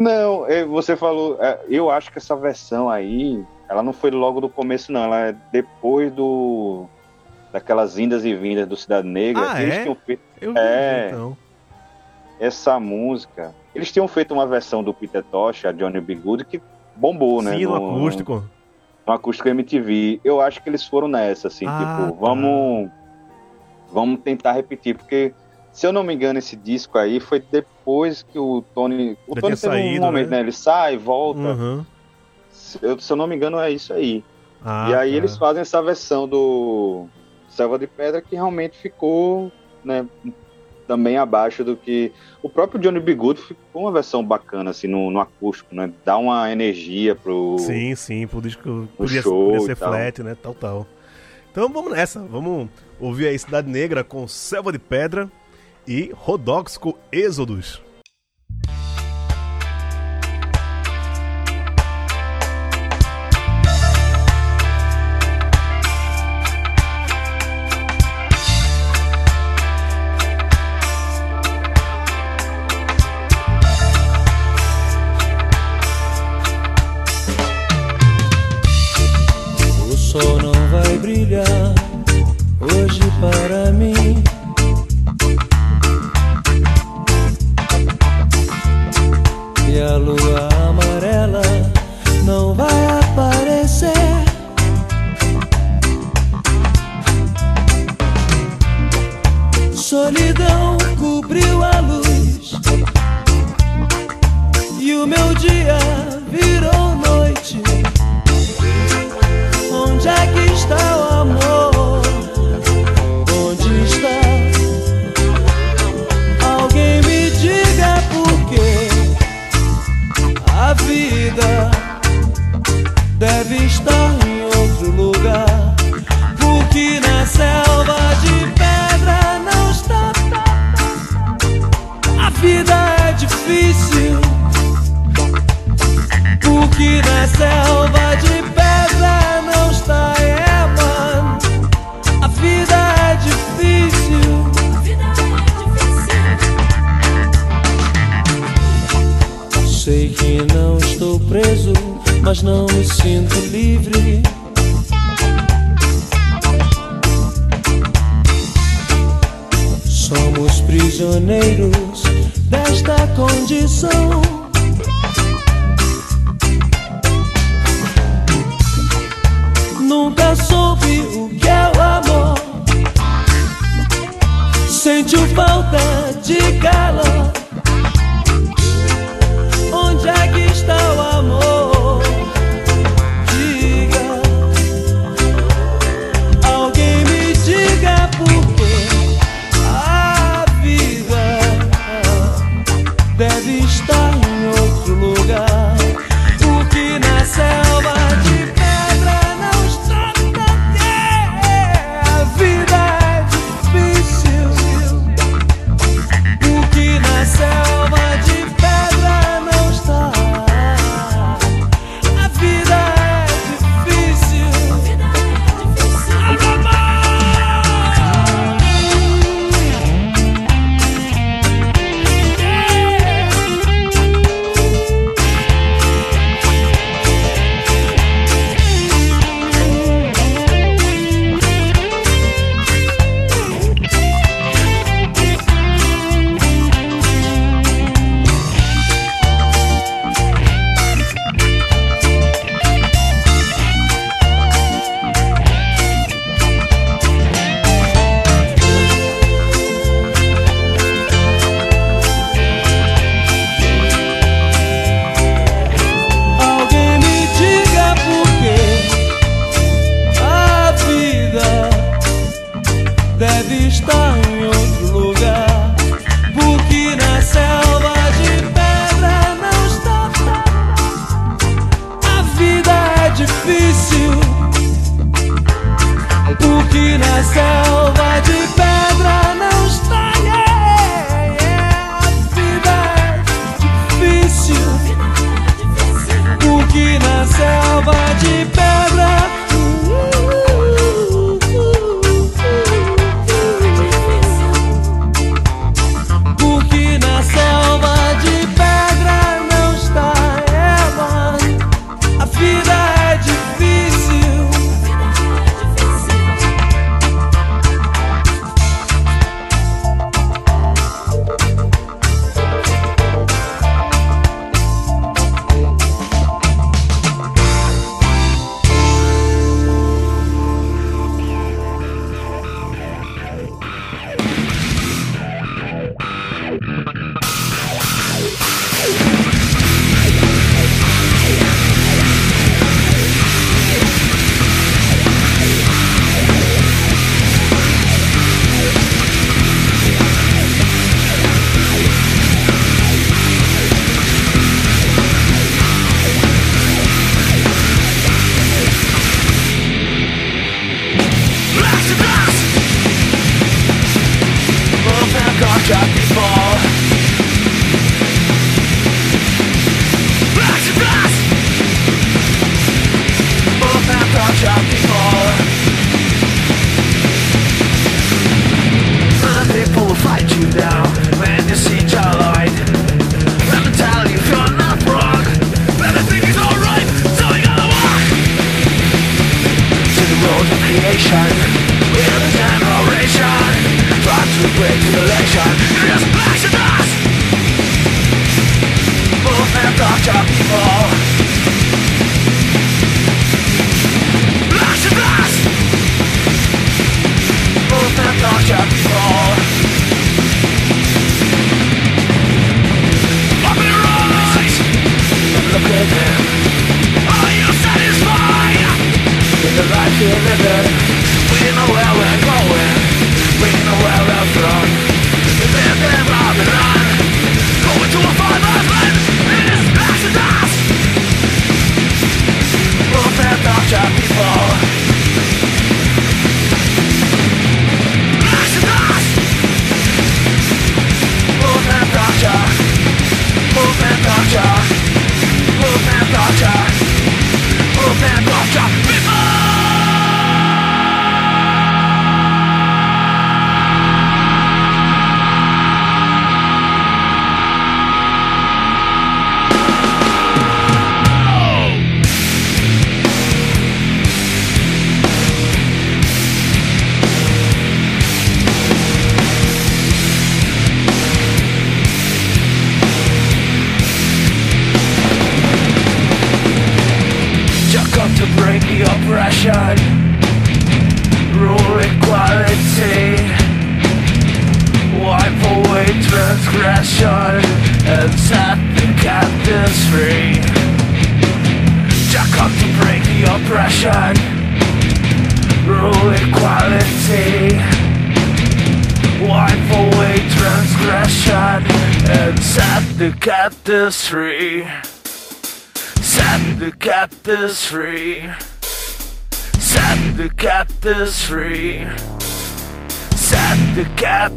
[0.00, 1.36] Não, você falou.
[1.40, 5.04] é, eu acho que essa versão aí, ela não foi logo do começo, não.
[5.04, 6.86] Ela é depois do.
[7.52, 9.52] daquelas indas e vindas do Cidade Negra.
[9.52, 9.82] Ah, eles é?
[9.82, 11.08] tinham feito Eu É.
[11.10, 11.36] então.
[12.40, 13.54] essa música.
[13.74, 16.14] Eles tinham feito uma versão do Peter Tosh, a Johnny B.
[16.16, 16.60] Good, que
[16.96, 17.56] bombou, né?
[17.56, 18.44] Sim, no acústico.
[19.06, 20.20] no acústico MTV.
[20.24, 22.18] Eu acho que eles foram nessa, assim, Ah, tipo, tá.
[22.20, 22.90] vamos.
[23.92, 25.32] Vamos tentar repetir, porque.
[25.74, 29.18] Se eu não me engano, esse disco aí foi depois que o Tony.
[29.26, 30.36] O Já Tony teve saído, um momento, né?
[30.36, 30.42] né?
[30.44, 31.40] Ele sai, volta.
[31.40, 31.84] Uhum.
[32.48, 34.24] Se eu, se eu não me engano, é isso aí.
[34.64, 35.16] Ah, e aí tá.
[35.16, 37.08] eles fazem essa versão do
[37.48, 39.50] Selva de Pedra que realmente ficou,
[39.84, 40.06] né,
[40.86, 43.12] também abaixo do que o próprio Johnny B.
[43.12, 45.92] Good ficou uma versão bacana assim no, no acústico, né?
[46.04, 50.36] Dá uma energia pro Sim, sim, pro disco podia, show podia ser flat, né?
[50.40, 50.86] Tal, tal.
[51.50, 52.68] Então vamos nessa, vamos
[53.00, 55.28] ouvir aí Cidade Negra com Selva de Pedra
[55.86, 57.80] e Rodox com Êxodos.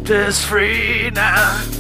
[0.09, 1.76] is free now.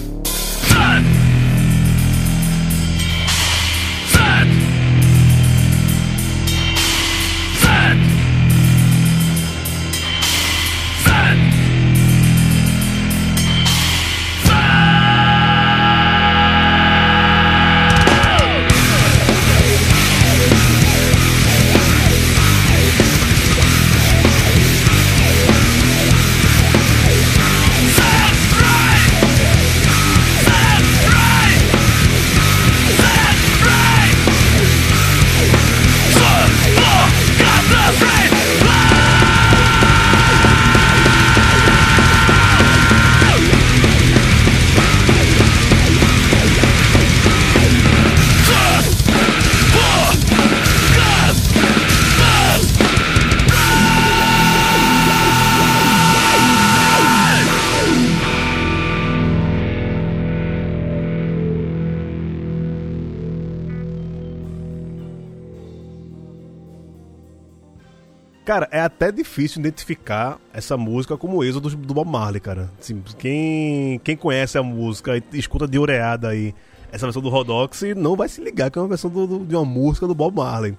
[68.47, 72.71] Cara, é até difícil identificar essa música como o êxodo do Bob Marley, cara.
[72.79, 76.55] Assim, quem, quem conhece a música e escuta de oreada aí
[76.89, 79.53] essa versão do Rodox não vai se ligar que é uma versão do- do- de
[79.53, 80.77] uma música do Bob Marley.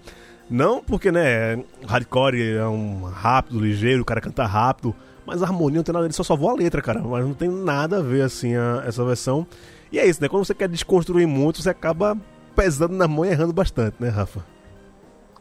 [0.49, 4.97] Não porque, né, hardcore é um rápido, ligeiro, o cara canta rápido,
[5.27, 7.03] mas a harmonia não tem nada, ele só salvou a letra, cara.
[7.03, 9.47] Mas não tem nada a ver, assim, a- essa versão.
[9.93, 10.29] E é isso, né?
[10.31, 12.17] Quando você quer desconstruir muito, você acaba
[12.57, 14.43] pesando na mão e errando bastante, né, Rafa?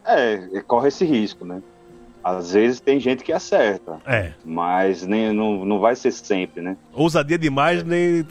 [0.05, 1.61] É, corre esse risco, né?
[2.36, 4.34] Às vezes tem gente que acerta, É.
[4.43, 6.75] mas nem, não, não vai ser sempre, né?
[6.93, 8.23] Ousadia demais, nem.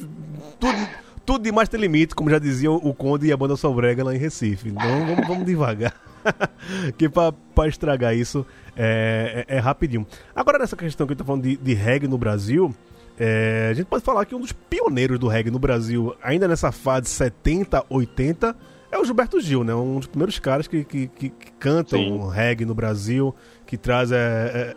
[0.61, 0.89] Tudo,
[1.25, 4.19] tudo demais tem limite, como já dizia o Conde e a banda Sobrega lá em
[4.19, 4.69] Recife.
[4.69, 5.95] Então vamos, vamos devagar.
[6.99, 8.45] que pra, pra estragar isso
[8.77, 10.07] é, é- é rapidinho.
[10.35, 12.75] Agora, nessa questão que a gente tá falando de, de reggae no Brasil,
[13.19, 16.71] é, a gente pode falar que um dos pioneiros do reggae no Brasil, ainda nessa
[16.73, 18.55] fase 70, 80,
[18.91, 19.75] é o Gilberto Gil, né?
[19.75, 22.29] Um dos primeiros caras que, que, que- que cantam Sim.
[22.31, 23.35] reggae no Brasil,
[23.67, 24.17] que traz é,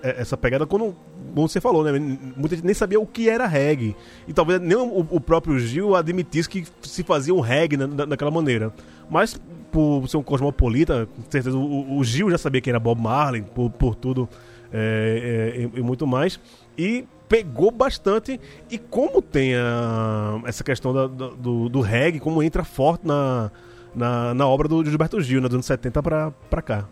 [0.04, 0.66] é, é, essa pegada.
[0.66, 0.96] Quando,
[1.36, 1.92] como você falou, né?
[2.36, 3.96] Muita gente nem sabia o que era reggae.
[4.28, 8.32] E talvez nem o, o próprio Gil admitisse que se fazia um reggae na, daquela
[8.32, 8.74] maneira.
[9.10, 9.40] Mas,
[9.72, 13.44] por ser um cosmopolita, com certeza o, o Gil já sabia quem era Bob Marley,
[13.44, 14.28] por, por tudo
[14.74, 16.40] é, é, e, e muito mais.
[16.78, 18.40] E pegou bastante.
[18.72, 23.52] E como tem a- essa questão da- do, do reggae, como entra forte na,
[23.96, 26.86] na, na obra do Gilberto Gil, né, dos anos 70 pra, pra cá.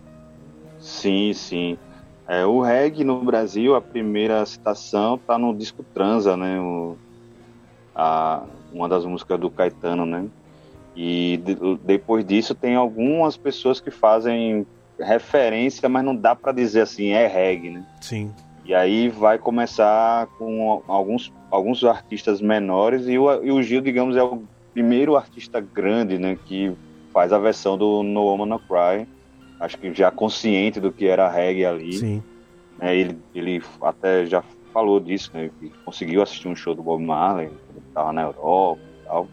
[0.80, 1.78] Sim, sim.
[2.28, 6.60] É, o reggae no Brasil, a primeira citação tá no disco Transa, né?
[6.60, 6.98] O,
[7.96, 10.26] a, uma das músicas do Caetano, né?
[10.96, 14.66] E de- depois disso tem algumas pessoas que fazem
[15.00, 17.86] referência, mas não dá para dizer assim, é reggae, né?
[18.02, 18.32] Sim.
[18.66, 24.18] E aí vai começar com alguns, alguns artistas menores e o, e o Gil, digamos,
[24.18, 26.74] é o primeiro artista grande, né, que
[27.14, 29.08] faz a versão do No Woman No Cry.
[29.60, 31.94] Acho que já consciente do que era reggae ali.
[31.94, 32.24] Sim.
[32.78, 34.44] né, ele, ele até já
[34.74, 38.80] falou disso, né, que conseguiu assistir um show do Bob Marley, quando estava na Europa
[38.84, 39.28] e tal.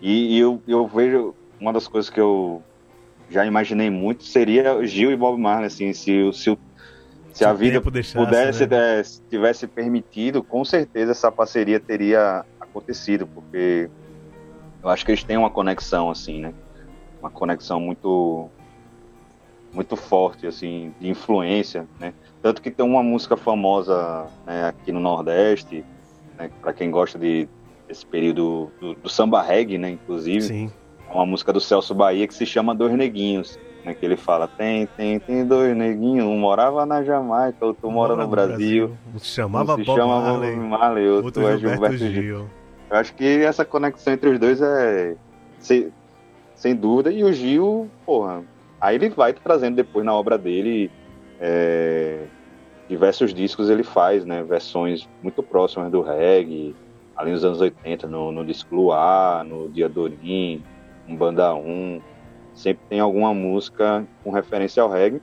[0.00, 2.62] E, e eu, eu vejo, uma das coisas que eu
[3.28, 6.56] já imaginei muito seria Gil e Bob Marley, assim, se, o- se,
[7.32, 9.00] se a vida deixasse, pudesse, né?
[9.00, 13.88] é, se tivesse permitido, com certeza essa parceria teria acontecido, porque
[14.82, 16.52] eu acho que eles têm uma conexão, assim, né?
[17.20, 18.50] Uma conexão muito
[19.72, 22.12] muito forte, assim, de influência, né?
[22.42, 25.84] Tanto que tem uma música famosa né, aqui no Nordeste,
[26.38, 27.48] né, para quem gosta de,
[27.86, 30.72] desse período do, do samba reggae, né, inclusive, Sim.
[31.08, 34.48] é uma música do Celso Bahia que se chama Dois Neguinhos, né, que ele fala,
[34.48, 39.26] tem, tem, tem dois neguinhos, um morava na Jamaica, outro mora no Brasil, Um se
[39.26, 42.22] chamava um se Bob chama Marley, Marley, outro, outro é Gilberto, Gilberto Gil.
[42.22, 42.50] Gil.
[42.90, 45.16] Eu acho que essa conexão entre os dois é
[45.58, 45.90] sem,
[46.54, 47.10] sem dúvida.
[47.10, 48.42] E o Gil, porra,
[48.82, 50.90] aí ele vai trazendo depois na obra dele
[51.40, 52.24] é,
[52.88, 54.42] diversos discos ele faz, né?
[54.42, 56.74] Versões muito próximas do reggae,
[57.16, 60.62] ali nos anos 80, no, no disco Luar, no Dia Dorim,
[61.08, 62.02] um Banda 1.
[62.54, 65.22] Sempre tem alguma música com referência ao reggae.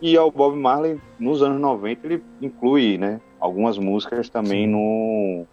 [0.00, 3.20] E ao Bob Marley, nos anos 90, ele inclui, né?
[3.40, 5.44] Algumas músicas também no,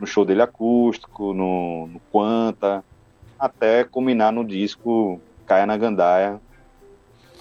[0.00, 2.82] no show dele acústico, no, no Quanta.
[3.38, 6.40] até culminar no disco Caia na Gandaia.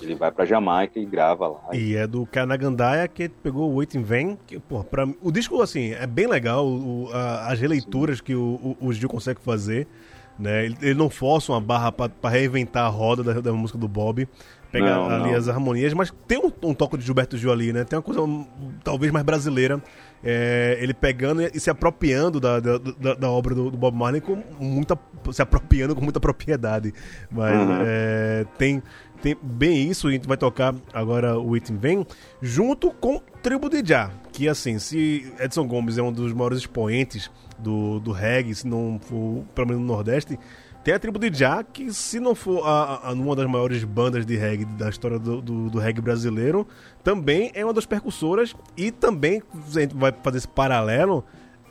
[0.02, 1.60] Ele vai pra Jamaica e grava lá.
[1.74, 4.38] E é do Kanagandaia que pegou o Wait in Vain.
[4.46, 6.66] Que, pô, pra, o disco, assim, é bem legal.
[6.68, 9.88] o- a- as releituras que o, o, o Gil consegue fazer.
[10.38, 10.66] Né?
[10.66, 13.88] Ele, ele não força uma barra pra, pra reinventar a roda da, da música do
[13.88, 14.28] Bob.
[14.70, 15.38] Pega Não, ali não.
[15.38, 17.86] as harmonias, mas tem um, um toque de Gilberto Gil ali, né?
[17.86, 18.20] Tem uma coisa
[18.84, 19.82] talvez mais brasileira.
[20.22, 24.20] É, ele pegando e se apropriando da, da, da- da obra do, do Bob Marley
[24.20, 24.98] com muita.
[25.32, 26.94] se apropriando com muita propriedade.
[27.32, 27.78] Mas Uhum.
[27.86, 28.84] é, tem,
[29.22, 32.08] tem bem isso, a gente vai tocar agora o Item Vem,
[32.42, 34.12] junto com Tribo de Já.
[34.32, 39.00] Que assim, se Edson Gomes é um dos maiores expoentes do, do reggae, se não
[39.02, 40.38] for, pelo menos no Nordeste,
[40.84, 44.26] tem a Tribo de Já, que se não for a, a- uma das maiores bandas
[44.26, 46.68] de reggae da história do, do, do reggae brasileiro,
[47.04, 51.24] também é uma das percussoras e também, a gente vai fazer esse paralelo,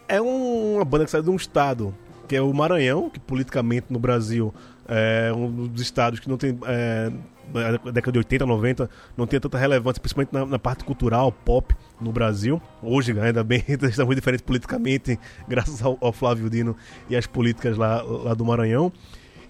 [0.08, 1.94] é um- uma banda que sai de um estado,
[2.26, 4.52] que é o Maranhão, que politicamente no Brasil
[4.88, 6.58] é um dos estados que não tem.
[6.66, 7.12] É,
[7.52, 11.74] na década de 80, 90, não tinha tanta relevância, principalmente na, na parte cultural, pop,
[12.00, 12.60] no Brasil.
[12.82, 15.18] Hoje, ainda bem, está muito diferente politicamente,
[15.48, 16.76] graças ao, ao Flávio Dino
[17.08, 18.92] e às políticas lá, lá do Maranhão.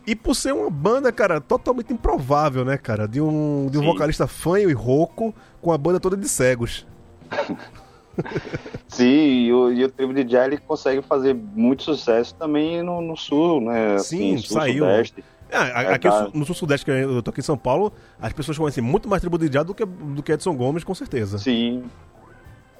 [0.07, 3.09] E por ser uma banda, cara, totalmente improvável, né, cara?
[3.09, 3.87] De um, de um Sim.
[3.87, 6.87] vocalista fanho e rouco com a banda toda de cegos.
[8.87, 13.17] Sim, e o, e o Tribo de ele consegue fazer muito sucesso também no, no
[13.17, 13.99] sul, né?
[13.99, 14.85] Sim, sul, saiu.
[14.85, 15.25] sudeste.
[15.55, 16.29] Ah, a- É, aqui tá.
[16.35, 19.39] no sul-sudeste, que eu tô aqui em São Paulo, as pessoas conhecem muito mais Tribo
[19.39, 21.39] de Já do que, do que Edson Gomes, com certeza.
[21.39, 21.85] Sim.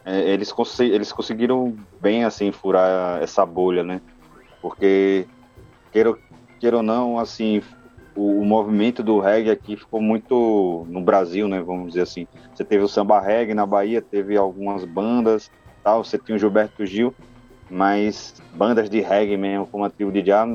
[0.05, 4.01] É, eles, conse- eles conseguiram bem assim furar essa bolha, né?
[4.61, 5.27] Porque
[5.91, 6.15] queira,
[6.61, 7.63] queira ou não, assim,
[8.15, 11.63] o, o movimento do reggae aqui ficou muito no Brasil, né?
[11.63, 12.27] Vamos dizer assim.
[12.55, 15.49] Você teve o samba reggae na Bahia, teve algumas bandas,
[15.83, 16.05] tal.
[16.05, 17.15] Você tinha o Gilberto Gil,
[17.71, 20.47] mas bandas de reggae mesmo, como a tribo de Já,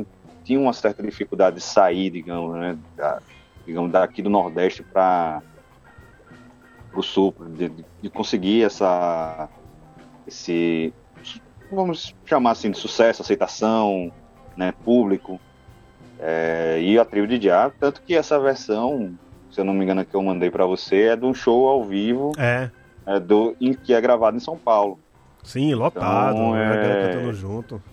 [0.49, 2.75] tinham uma certa dificuldade de sair, digamos, né?
[2.95, 3.21] Da,
[3.67, 5.43] digamos, daqui do Nordeste para
[6.91, 7.69] o sul, de,
[8.01, 9.47] de- conseguir essa
[10.25, 10.91] esse
[11.71, 14.11] vamos chamar assim de sucesso, aceitação,
[14.57, 15.39] né, público.
[16.19, 19.15] É, e a tribo de Já, tanto que essa versão,
[19.51, 21.85] se eu não me engano que eu mandei para você, é de um show ao
[21.85, 22.71] vivo, É,
[23.05, 24.99] é, do em, que é gravado em São Paulo.
[25.43, 27.83] sim, lotado, Então, a galera é- cantando junto.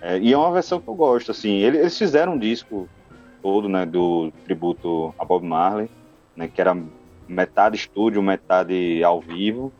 [0.00, 1.56] É, e é uma versão que eu gosto, assim.
[1.56, 2.88] Ele- Eles fizeram um disco
[3.42, 5.88] todo, né, do tributo a Bob Marley,
[6.36, 6.76] né, que era
[7.28, 9.72] metade estúdio, metade ao vivo.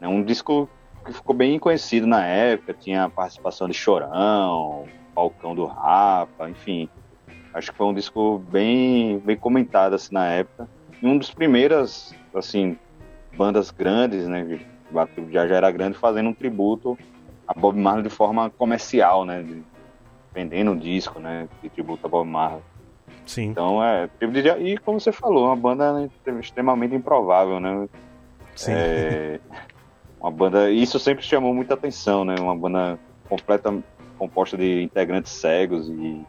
[0.00, 0.68] É um disco
[1.06, 6.88] que ficou bem conhecido na época, tinha a participação de Chorão, Falcão do Rapa, enfim.
[7.54, 10.68] Acho que foi um disco bem, bem comentado, assim, na época.
[11.02, 12.76] E um dos primeiras, assim,
[13.32, 14.46] bandas grandes, né,
[15.30, 16.96] já já era grande, fazendo um tributo
[17.48, 19.42] a Bob Marley de forma comercial, né?
[19.42, 19.62] de-
[20.34, 21.48] vendendo um disco, né?
[21.62, 22.60] De tributo a Bob Marley.
[23.26, 23.46] Sim.
[23.46, 24.08] Então é.
[24.20, 26.08] de- E como você falou, uma banda
[26.40, 27.88] extremamente improvável, né?
[28.54, 28.72] Sim.
[28.74, 29.40] É,
[30.20, 30.70] uma banda.
[30.70, 32.34] Isso sempre chamou muita atenção, né?
[32.38, 33.76] Uma banda completa,
[34.18, 36.24] composta de integrantes cegos e.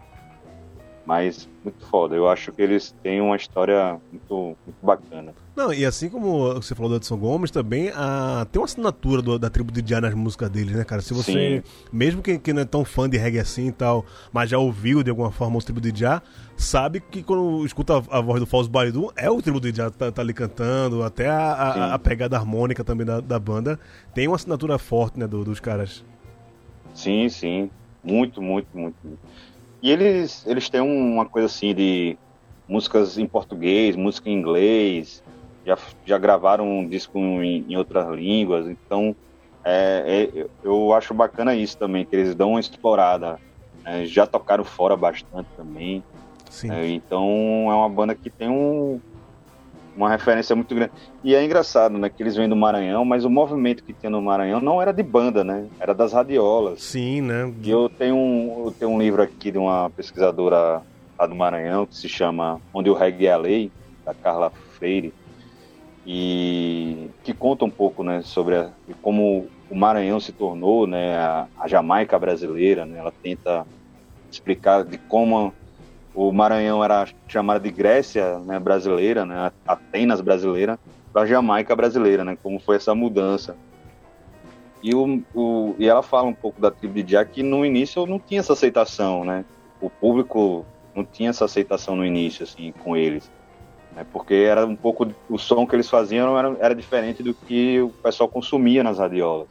[1.10, 2.16] Mas muito foda.
[2.16, 5.34] Eu acho que eles têm uma história muito, muito bacana.
[5.55, 9.39] Não, e assim como você falou do Edson Gomes, também a, tem uma assinatura do-
[9.39, 11.01] da tribo de Já nas músicas deles, né, cara?
[11.01, 14.51] Se você, mesmo quem, quem não é tão fã de reggae assim e tal, mas
[14.51, 16.22] já ouviu de alguma forma os tribo de Já,
[16.55, 19.89] sabe que quando escuta a, a voz do Falso Baidu, é o tribo de que
[19.89, 21.80] tá, tá ali cantando, até a, a- Sim.
[21.95, 23.80] a pegada harmônica também da, da banda.
[24.14, 26.05] Tem uma assinatura forte, né, do- dos caras.
[26.93, 27.72] Sim, sim.
[28.03, 28.95] Muito, muito, muito.
[29.03, 29.20] muito.
[29.82, 32.17] E eles, eles têm uma coisa assim de
[32.67, 35.21] músicas em português, música em inglês,
[35.65, 39.15] já, já gravaram um disco em, em outras línguas, então
[39.65, 43.39] é, é- eu acho bacana isso também, que eles dão uma explorada.
[43.86, 44.05] né?
[44.05, 46.03] já tocaram fora bastante também.
[46.49, 46.71] Sim.
[46.71, 47.23] É, então
[47.71, 49.01] é uma banda que tem um,
[49.99, 50.93] uma referência muito grande.
[51.23, 52.09] E é engraçado, né?
[52.09, 55.03] Que eles vêm do Maranhão, mas o movimento que tinha no Maranhão não era de
[55.03, 55.69] banda, né?
[55.79, 56.81] Era das radiolas.
[56.83, 57.53] Sim, né?
[57.63, 60.83] E eu tenho um, eu tenho um livro aqui de uma pesquisadora
[61.19, 63.73] lá do Maranhão que se chama Onde o Reggae é a Lei,
[64.05, 65.13] da Carla Freire,
[66.05, 71.47] e que conta um pouco, né, sobre a- como o Maranhão se tornou, né, a,
[71.57, 72.99] a Jamaica brasileira, né?
[72.99, 73.67] Ela tenta
[74.31, 75.53] explicar de como
[76.14, 80.80] o Maranhão era chamada de Grécia né, brasileira, né, Atenas brasileira,
[81.14, 83.55] para Jamaica brasileira, né, como foi essa mudança.
[84.82, 88.05] E, o, o- e ela fala um pouco da tribo de Jack que no início
[88.05, 89.43] não tinha essa aceitação, né?
[89.82, 93.30] O público não tinha essa aceitação no início, assim, com eles.
[93.93, 94.05] Né?
[94.14, 95.07] Porque era um pouco.
[95.30, 99.47] O som que eles faziam era, era diferente do que o pessoal consumia nas radiolas.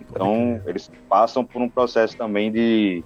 [0.00, 3.02] Então, eles passam por um processo também de,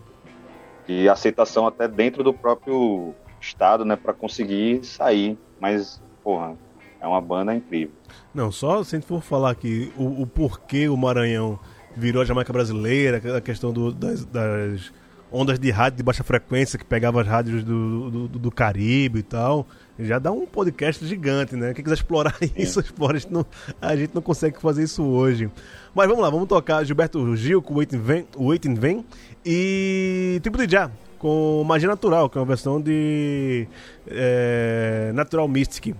[0.89, 5.39] e aceitação até dentro do próprio estado, né, para conseguir sair.
[5.61, 6.57] Mas, porra,
[7.01, 7.95] é uma banda incrível.
[8.35, 11.59] Não, só se a gente for falar aqui o, o porquê o Maranhão
[11.97, 14.93] virou a Jamaica brasileira, a questão do, das, das,
[15.33, 19.23] ondas de rádio de baixa frequência que pegava as rádios do, do, do Caribe e
[19.23, 19.67] tal,
[19.99, 21.73] já dá um podcast gigante, né?
[21.73, 22.83] Quem quiser explorar isso, é.
[22.83, 23.17] explora.
[23.17, 23.47] A gente, não,
[23.81, 25.51] a gente não consegue fazer isso hoje.
[25.95, 28.27] Mas vamos lá, vamos tocar Gilberto Gil com o Waiting Vem,
[28.75, 29.05] Vem
[29.45, 33.67] e Tipo de Já, com Magia Natural, que é uma versão de
[34.07, 35.95] é, Natural Mystic.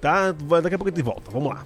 [0.00, 0.32] Tá?
[0.32, 1.64] Daqui a pouco a gente volta, vamos lá.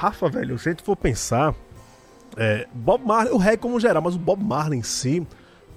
[0.00, 1.54] Rafa, velho, se a gente for pensar,
[2.34, 5.26] é, Bob Marley, o reggae como geral, mas o Bob Marley em si,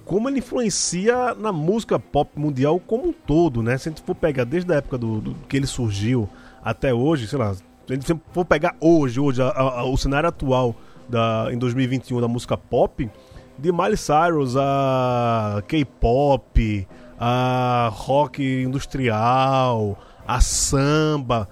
[0.06, 3.76] como ele influencia na música pop mundial como um todo, né?
[3.76, 6.26] Se a gente for pegar desde a época do, do que ele surgiu
[6.64, 10.28] até hoje, sei lá, se a gente for pegar hoje, hoje a- a- o cenário
[10.30, 10.74] atual
[11.06, 13.10] da, em 2021 da música pop,
[13.58, 16.88] de Miley Cyrus a K-pop,
[17.20, 21.46] a rock industrial, a samba,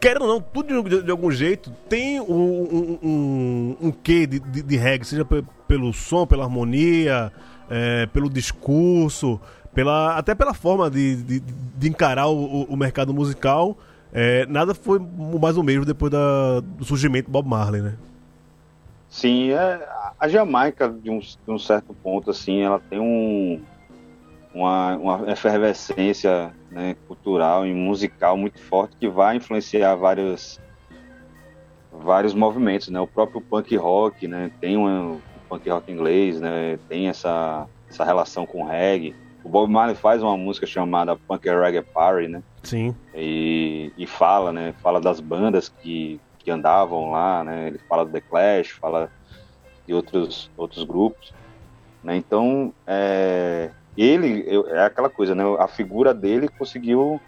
[0.00, 4.38] querendo ou não, tudo de, de algum jeito tem um, um, um, um quê de,
[4.40, 7.32] de, de reggae, seja pe- pelo som, pela harmonia,
[7.68, 9.40] é, pelo discurso,
[9.74, 13.76] pela, até pela forma de, de, de encarar o, o- mercado musical.
[14.12, 14.98] É, nada foi
[15.40, 17.94] mais o mesmo depois da- do surgimento do Bob Marley, né?
[19.08, 23.60] Sim, é, a Jamaica, de um, de um certo ponto, assim, ela tem um,
[24.52, 30.60] uma, uma efervescência né, cultural e musical muito forte que vai influenciar vários,
[31.92, 33.00] vários movimentos, né?
[33.00, 34.50] O próprio punk rock, né?
[34.60, 36.78] Tem um, o punk rock inglês, né?
[36.88, 39.14] Tem essa, essa relação com reggae.
[39.42, 42.42] O Bob Marley faz uma música chamada Punk Reggae Party, né?
[42.62, 42.94] Sim.
[43.14, 44.74] e, e fala, né?
[44.82, 47.68] Fala das bandas que, que andavam lá, né?
[47.68, 49.10] Ele fala do The Clash, fala
[49.86, 51.32] de outros outros grupos,
[52.04, 52.16] né?
[52.16, 53.70] Então, é,
[54.02, 55.44] ele é aquela coisa, né?
[55.58, 57.20] A figura dele conseguiu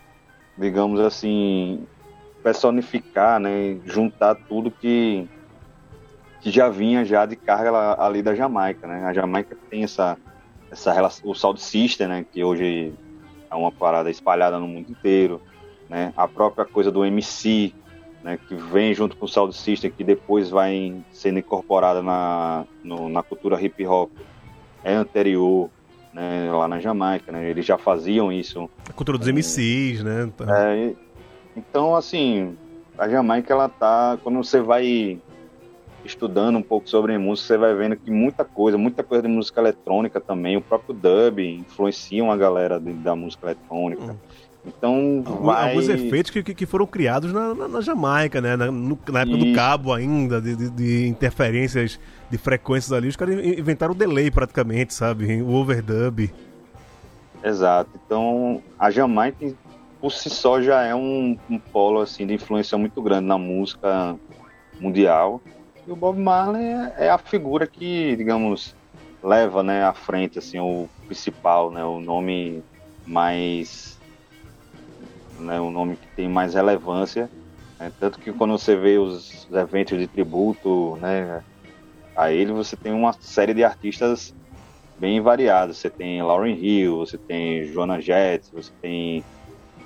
[0.56, 1.86] digamos assim,
[2.42, 5.28] personificar, né, juntar tudo que
[6.40, 7.70] que já vinha já de carga
[8.02, 9.04] ali da Jamaica, né?
[9.04, 10.16] A Jamaica tem essa
[10.70, 12.94] essa relação, o Sound System, né, que hoje
[13.50, 15.40] é uma parada espalhada no mundo inteiro,
[15.88, 16.12] né?
[16.16, 17.72] A própria coisa do MC,
[18.24, 23.22] né, que vem junto com o Sound System, que depois vai sendo incorporada na na
[23.22, 24.10] cultura hip hop,
[24.82, 25.70] é anterior,
[26.12, 27.48] né, lá na Jamaica, né?
[27.48, 30.30] Eles já faziam isso A cultura dos MCs, né?
[30.36, 30.44] Tá.
[30.68, 30.92] é,
[31.56, 32.56] então, assim,
[32.98, 34.18] a Jamaica, ela tá.
[34.22, 35.18] Quando você vai
[36.04, 39.60] estudando um pouco sobre música, você vai vendo que muita coisa, muita coisa de música
[39.60, 44.16] eletrônica também, o próprio dub influenciam a galera de- da música eletrônica.
[44.66, 45.70] Então, Algum- vai.
[45.70, 48.56] Alguns efeitos que, que, foram criados na, na, na Jamaica, né?
[48.56, 51.98] Na, no- na época do cabo ainda, de, de- de interferências
[52.32, 53.08] de frequências ali.
[53.08, 55.42] Os caras in- inventaram o delay praticamente, sabe?
[55.42, 56.32] O overdub.
[57.44, 57.90] Exato.
[58.04, 59.54] Então, a Jamaica,
[60.00, 64.16] por si só, já é um, um polo assim, de influência muito grande na música
[64.80, 65.42] mundial.
[65.86, 68.74] E o Bob Marley é, é a figura que, digamos,
[69.22, 72.64] leva né, à frente assim, o principal, né, o nome
[73.06, 74.00] mais.
[75.38, 77.28] Né, o nome que tem mais relevância.
[77.78, 81.42] né, tanto que quando você vê os eventos de tributo né,
[82.16, 84.34] a ele, você tem uma série de artistas
[84.98, 85.78] bem variados.
[85.78, 89.24] Você tem Lauryn Hill, você tem Joana Jett, você tem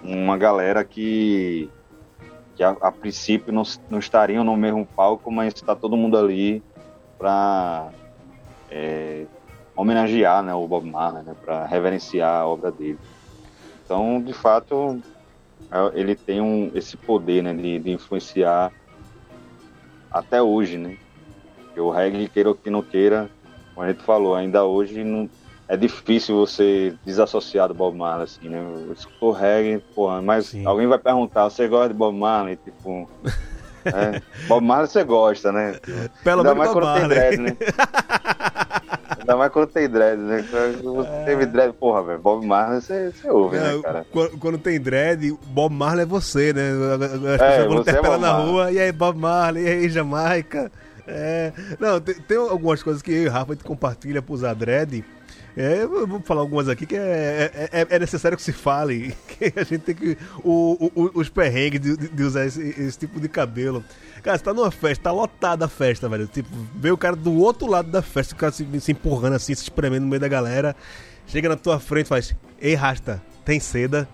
[0.03, 1.71] uma galera que,
[2.57, 6.63] que a, a princípio não, não estariam no mesmo palco, mas está todo mundo ali
[7.19, 7.93] para
[9.77, 12.99] homenagear né, o Bob Marley, né, para reverenciar a obra dele.
[13.85, 15.01] Então, de fato,
[15.73, 18.73] é- ele tem um, esse poder né, de, de influenciar
[20.11, 20.97] até hoje, né?
[21.77, 23.29] Porque o reggae, queira ou que não queira,
[23.75, 25.29] como a gente falou, ainda hoje não,
[25.69, 28.59] é difícil você desassociar do Bob Marley, assim, né?
[28.87, 30.67] Eu escuto reggae, porra, mas Sim.
[30.67, 32.57] alguém vai perguntar, você gosta de Bob Marley?
[32.57, 33.11] Tipo,
[33.85, 35.79] é, Bob Marley você gosta, né?
[36.25, 37.19] Pelo Ainda menos mais Bob quando tem Marley.
[37.19, 37.57] dread, né?
[39.19, 40.45] Ainda mais quando tem dread, né?
[40.51, 44.07] Quando você teve dread, porra, velho, Bob Marley você, você ouve, né, Não, cara?
[44.11, 46.71] quando, quando tem dread, Bob Marley é você, né?
[47.35, 49.89] As É, pessoas vão você é interpelar na rua, e aí Bob Marley, e aí
[49.91, 50.73] Jamaica.
[51.07, 51.53] É.
[51.79, 55.05] Não, tem, tem algumas coisas que eu e o Rafa compartilha por usar dread.
[55.57, 59.15] É, eu vou falar algumas aqui que é, é, é- é necessário que se fale.
[59.37, 60.17] Que a gente tem que.
[60.43, 63.85] O, o- os perrengues de, de usar esse, esse tipo de cabelo.
[64.23, 66.27] Cara, você tá numa festa, tá lotada a festa, velho.
[66.27, 69.55] Tipo, vê o cara do outro lado da festa, o cara se, se empurrando assim,
[69.55, 70.75] se espremendo no meio da galera.
[71.27, 74.09] Chega na tua frente e faz: Ei, rasta, tem seda?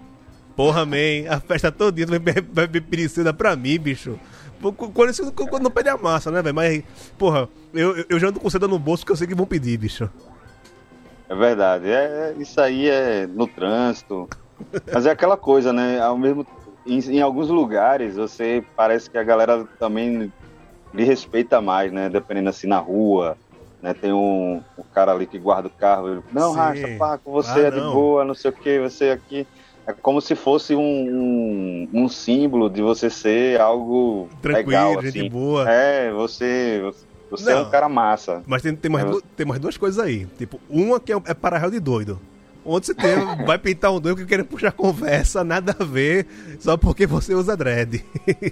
[0.56, 0.96] Porra, man,
[1.30, 4.18] a festa todinha vai be- vai beber seda pra mim, bicho.
[4.70, 6.54] Quando não pede a massa, né, velho?
[6.54, 6.84] Mas,
[7.18, 9.76] porra, eu, eu- já ando com seda no bolso porque eu sei que vão pedir,
[9.76, 10.08] bicho.
[11.28, 11.90] É verdade.
[11.90, 14.28] É, isso aí é no trânsito.
[14.92, 16.00] Mas é aquela coisa, né?
[16.00, 16.46] Ao mesmo,
[16.86, 20.32] em, em alguns lugares, você parece que a galera também
[20.94, 22.08] lhe respeita mais, né?
[22.08, 23.36] Dependendo assim na rua.
[23.80, 23.94] Né?
[23.94, 26.08] Tem um, um cara ali que guarda o carro.
[26.08, 26.58] Ele, não, Sim.
[26.58, 29.46] Rasta, pá, com você Ah, é de boa, não sei o que, você aqui.
[29.86, 35.18] É como se fosse um, um, um símbolo de você ser algo Tranquilo, legal, gente
[35.20, 35.28] assim.
[35.28, 35.68] boa.
[35.70, 36.80] É, você,
[37.30, 38.42] você é um cara massa.
[38.46, 40.26] Mas tem, tem, mais É, du- tem mais duas coisas aí.
[40.38, 42.20] Tipo, uma que é, é para réu de doido.
[42.64, 43.10] Onde você tem,
[43.44, 46.28] vai pintar um doido que quer puxar conversa, nada a ver,
[46.60, 48.04] só porque você usa dread.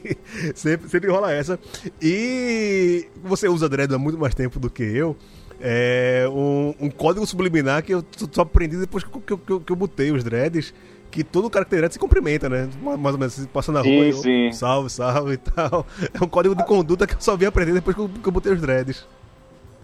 [0.57, 1.61] sempre, sempre rola essa.
[2.03, 5.17] E você usa dread há muito mais tempo do que eu.
[5.61, 8.03] É um, um código subliminar que eu
[8.33, 10.75] só aprendi depois que, eu- que eu- que eu botei os dreads.
[11.11, 12.69] Que todo cara que tem dread se cumprimenta, né?
[12.81, 14.53] Mais ou menos, você passa na Sim, rua e eu, sim.
[14.53, 15.85] salve, salve e tal.
[16.15, 18.33] É um código de conduta que eu só vim aprender depois que eu, que eu
[18.33, 19.05] botei os dreads.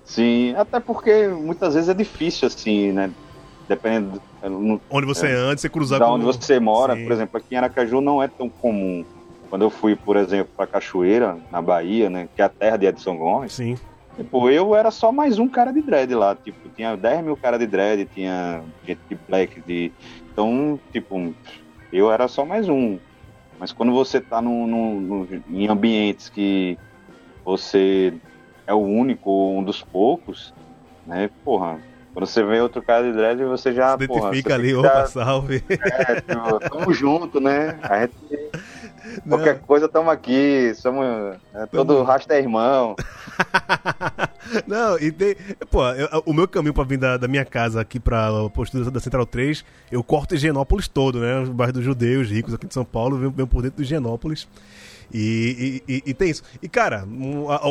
[0.05, 3.11] Sim, até porque muitas vezes é difícil, assim, né?
[3.69, 7.03] Dependendo do- no, Onde você anda, você cruzar da onde você mora, Sim.
[7.03, 9.05] por exemplo, aqui em Aracaju não é tão comum.
[9.51, 12.29] Quando eu fui, por exemplo, para Cachoeira, na Bahia, né?
[12.37, 13.77] Que é a terra de Edson Gomes, Sim.
[14.17, 16.37] tipo, eu era só mais um cara de dread lá.
[16.37, 19.93] Tipo, tinha 10 mil caras de dread, tinha gente de black, de.
[20.37, 21.37] Então, tipo,
[21.93, 23.01] eu era só mais um.
[23.59, 26.81] Mas quando você tá no, no- no- em ambientes que
[27.45, 28.21] você
[28.67, 30.55] é o único ou um dos poucos,
[31.05, 31.31] né?
[31.45, 31.85] Porra,
[32.21, 35.07] você vê outro cara de dread, você já, Se porra, identifica você ali, que opa,
[35.07, 35.65] salve.
[35.69, 37.79] é, tipo, tamo junto, né?
[37.83, 38.15] A gente,
[39.25, 39.37] Não.
[39.37, 41.05] qualquer coisa, tamo aqui, somos,
[41.55, 42.97] é, todo Tamo- rastro é irmão.
[44.67, 45.37] Não, e tem.
[45.71, 49.01] Pô, eu- o meu caminho pra vir da, da minha casa aqui pra postura da
[49.01, 51.41] Central 3, eu corto Higienópolis todo, né?
[51.41, 54.47] Os bairros dos judeus ricos aqui de São Paulo, venho, venho por dentro do Higienópolis.
[55.13, 56.43] E, e- e- tem isso.
[56.63, 57.07] E, cara,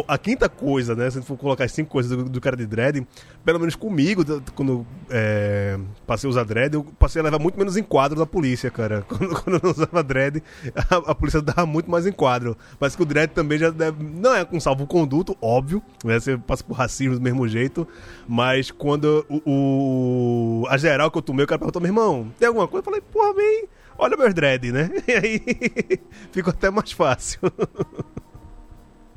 [0.07, 1.09] a, a quinta coisa, né?
[1.09, 3.05] Se for colocar as cinco coisas do, do cara de dread,
[3.43, 4.23] pelo menos comigo,
[4.55, 5.77] quando é,
[6.07, 9.03] passei a usar dread, eu passei a levar muito menos enquadro da polícia, cara.
[9.07, 10.41] Quando, quando eu não usava dread,
[10.75, 12.57] a, a polícia dava muito mais enquadro.
[12.79, 14.03] Mas que o dread também já deve.
[14.03, 16.19] Não é com salvo-conduto, óbvio, né?
[16.19, 17.87] Você passa por racismo do mesmo jeito.
[18.27, 22.47] Mas quando o, o- a geral que eu tomei, o cara perguntou, meu irmão, tem
[22.47, 22.81] alguma coisa?
[22.81, 23.65] Eu falei, porra, bem.
[23.97, 24.89] Olha meus dread, né?
[25.07, 25.39] E aí
[26.31, 27.39] ficou até mais fácil.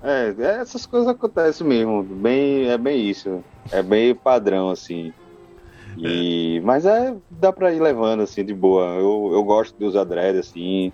[0.03, 2.03] É, é, essas coisas acontecem mesmo.
[2.03, 3.43] Bem, é bem isso.
[3.73, 5.13] É bem padrão, assim.
[5.97, 8.85] E, Mas é, dá pra ir levando, assim, de boa.
[8.95, 10.93] Eu, eu gosto de usar dread, assim.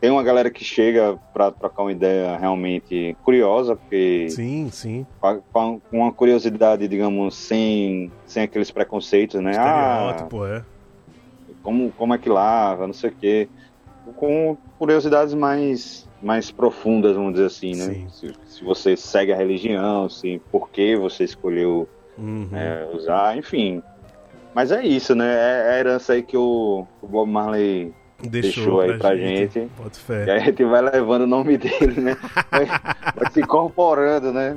[0.00, 5.06] Tem uma galera que chega pra trocar uma ideia realmente curiosa, porque Sim, sim.
[5.52, 9.52] com uma curiosidade, digamos, sem, sem aqueles preconceitos, né?
[9.58, 10.64] Ah, Estereótipo, é.
[11.62, 13.48] Como, como é que lava, não sei o quê.
[14.16, 18.06] Com curiosidades mais, mais profundas, vamos dizer assim, né?
[18.10, 21.88] Se, se você segue a religião, se, por que você escolheu
[22.18, 22.48] Uhum.
[22.52, 23.82] é, usar, enfim.
[24.54, 25.26] Mas é isso, né?
[25.32, 29.60] É, é a herança aí que o, o Bob Marley deixou aí pra gente.
[29.78, 30.30] Bota e fé.
[30.30, 32.16] a gente vai levando o nome dele, né?
[32.50, 34.54] Vai, vai se incorporando, né?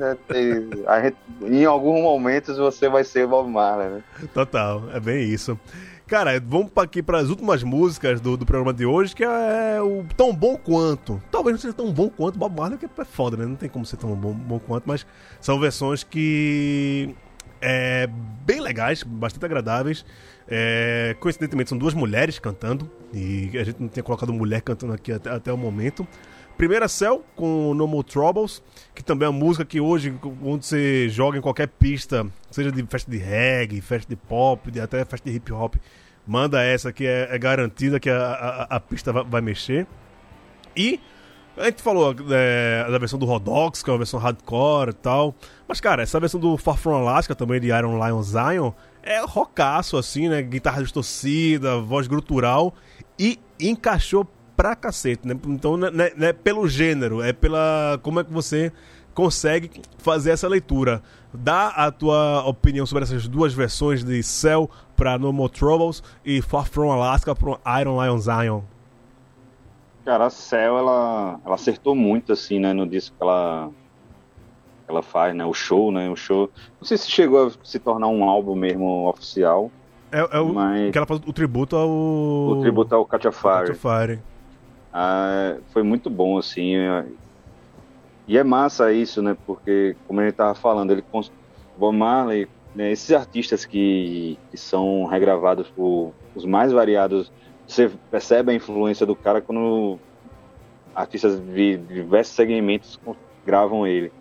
[0.87, 4.03] A gente, em alguns momentos você vai ser Bob Marley, né?
[4.33, 5.57] Total, é bem isso.
[6.05, 10.03] Cara, vamos aqui para as últimas músicas do, do programa de hoje, que é o
[10.17, 11.21] Tão Bom Quanto.
[11.31, 13.45] Talvez não seja tão bom quanto Bob Marley, que é foda, né?
[13.45, 15.05] Não tem como ser tão bom, bom quanto, mas
[15.39, 17.15] são versões que
[17.61, 18.07] é
[18.45, 20.05] bem legais, bastante agradáveis.
[20.45, 25.13] É, coincidentemente, são duas mulheres cantando, e a gente não tinha colocado mulher cantando aqui
[25.13, 26.05] até, até o momento.
[26.57, 28.61] Primeira Cell, com No More Troubles,
[28.93, 32.83] que também é uma música que hoje, onde você joga em qualquer pista, seja de
[32.83, 35.75] festa de reggae, festa de pop, de, até festa de hip hop,
[36.25, 38.17] manda essa que é, é garantida que a,
[38.69, 39.87] a, a pista vai, vai mexer.
[40.75, 40.99] E
[41.55, 45.35] a gente falou é, da versão do Rodox, que é uma versão hardcore e tal.
[45.67, 48.71] Mas, cara, essa versão do Far From Alaska, também de Iron Lion Zion,
[49.03, 50.41] é rocaço, assim, né?
[50.41, 52.73] Guitarra distorcida, voz grutural.
[53.19, 54.27] E encaixou
[54.63, 55.35] pra cacete, né?
[55.45, 57.99] Então, não é, não é pelo gênero, é pela.
[58.01, 58.71] Como é que você
[59.13, 61.03] consegue fazer essa leitura.
[61.33, 66.41] Dá a tua opinião sobre essas duas versões de Cell pra No More Troubles e
[66.41, 68.61] Far From Alaska pro Iron Lion Zion.
[70.05, 73.69] Cara, a Cell, ela, ela acertou muito, assim, né, no disco que ela,
[74.87, 76.49] ela faz, né, o show, né, o show.
[76.79, 79.69] Não sei se chegou a se tornar um álbum mesmo oficial,
[80.11, 81.89] É, é o Mas- que ela faz o tributo ao.
[81.89, 83.73] o tributo ao Katia Fire.
[83.73, 83.75] Fire.
[83.75, 84.19] Fire.
[84.93, 86.75] Ah, foi muito bom, assim.
[86.75, 87.07] é.
[88.27, 89.35] E é massa isso, né?
[89.45, 91.03] Porque, como a gente tava falando, ele
[91.75, 97.31] Bob Marley, né, esses artistas que, que são regravados por os mais variados,
[97.67, 99.99] você percebe a influência do cara quando
[100.93, 102.97] artistas de diversos segmentos
[103.45, 104.11] gravam ele.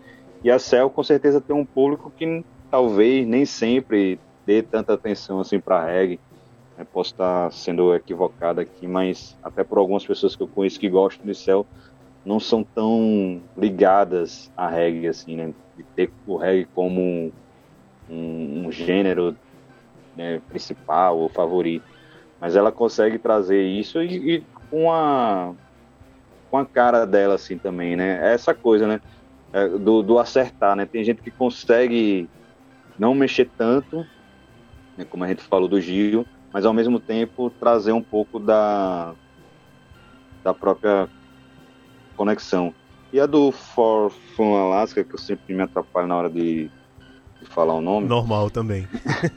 [0.43, 5.39] E a Cell com certeza tem um público que talvez nem sempre dê tanta atenção
[5.39, 6.19] assim para reggae.
[6.77, 10.89] Eu posso estar sendo equivocado aqui, mas até por algumas pessoas que eu conheço que
[10.89, 11.69] gostam de Cell
[12.25, 15.53] não são tão ligadas a reggae assim, né?
[15.75, 17.33] De ter o reggae como um,
[18.07, 19.37] um- um gênero
[20.15, 21.87] né, principal ou favorito.
[22.39, 25.55] Mas ela consegue trazer isso e, e com a
[26.49, 28.29] com a cara dela assim também, né?
[28.31, 28.99] É essa coisa, né?
[29.53, 30.85] É, do, do acertar, né?
[30.87, 32.31] Tem gente que consegue
[32.97, 34.09] não mexer tanto,
[34.97, 39.13] né, como a gente falou do Gil, mas ao mesmo tempo trazer um pouco da
[40.43, 41.09] da própria
[42.15, 42.73] conexão.
[43.11, 46.69] E a do For From Alaska, que eu sempre me atrapalho na hora de,
[47.41, 48.87] de falar o nome, Normal também.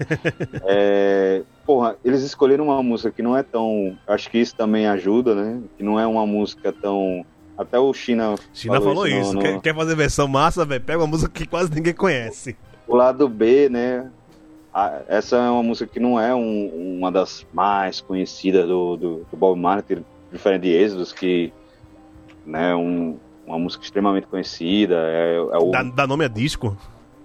[0.67, 3.97] é, porra, eles escolheram uma música que não é tão.
[4.07, 5.63] Acho que isso também ajuda, né?
[5.77, 7.25] Que não é uma música tão.
[7.57, 8.35] Até o China.
[8.53, 9.33] China falou no- isso.
[9.33, 10.83] no- Quer, quer fazer versão massa, velho?
[10.83, 12.57] Pega uma música que quase ninguém conhece.
[12.87, 14.11] O lado B, né?
[15.09, 19.37] Essa é uma música que não é um- uma das mais conhecidas do, do, do
[19.37, 21.53] Bob Marley, diferente de Êxodos, que
[22.45, 24.97] né, um, uma música extremamente conhecida.
[25.09, 26.77] É, é o, Dá, dá nome a disco.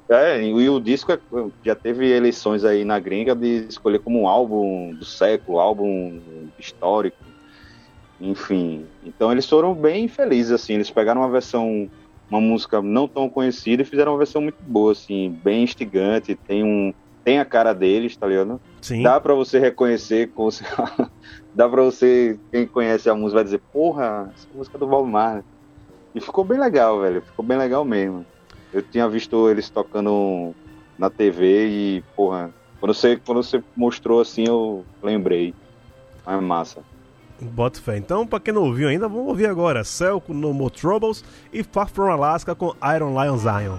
[0.09, 1.19] É, e o disco é-
[1.63, 7.17] já teve eleições aí na gringa de escolher como um álbum do século, álbum histórico,
[8.19, 8.87] enfim.
[9.01, 11.89] Então eles foram bem felizes, assim, eles pegaram uma versão,
[12.29, 16.61] uma música não tão conhecida e fizeram uma versão muito boa, assim, bem instigante, tem
[16.63, 16.93] um,
[17.23, 18.59] tem a cara deles, tá ligado?
[18.81, 19.03] Sim.
[19.03, 20.65] Dá pra você reconhecer, com você-
[21.53, 25.09] dá pra você, quem conhece a música vai dizer, porra, essa música é do Bob
[25.09, 25.43] Marley.
[26.13, 28.25] E ficou bem legal, velho, ficou bem legal mesmo.
[28.73, 30.53] Eu tinha visto eles tocando
[30.97, 32.49] na TV e, porra,
[32.79, 35.53] quando você, quando você mostrou assim, eu lembrei.
[36.25, 36.81] É massa.
[37.41, 37.97] Bota fé.
[37.97, 39.83] Então, pra quem não ouviu ainda, vamos ouvir agora.
[39.83, 43.77] Cell com No More Troubles e Far From Alaska com Iron Lion Zion.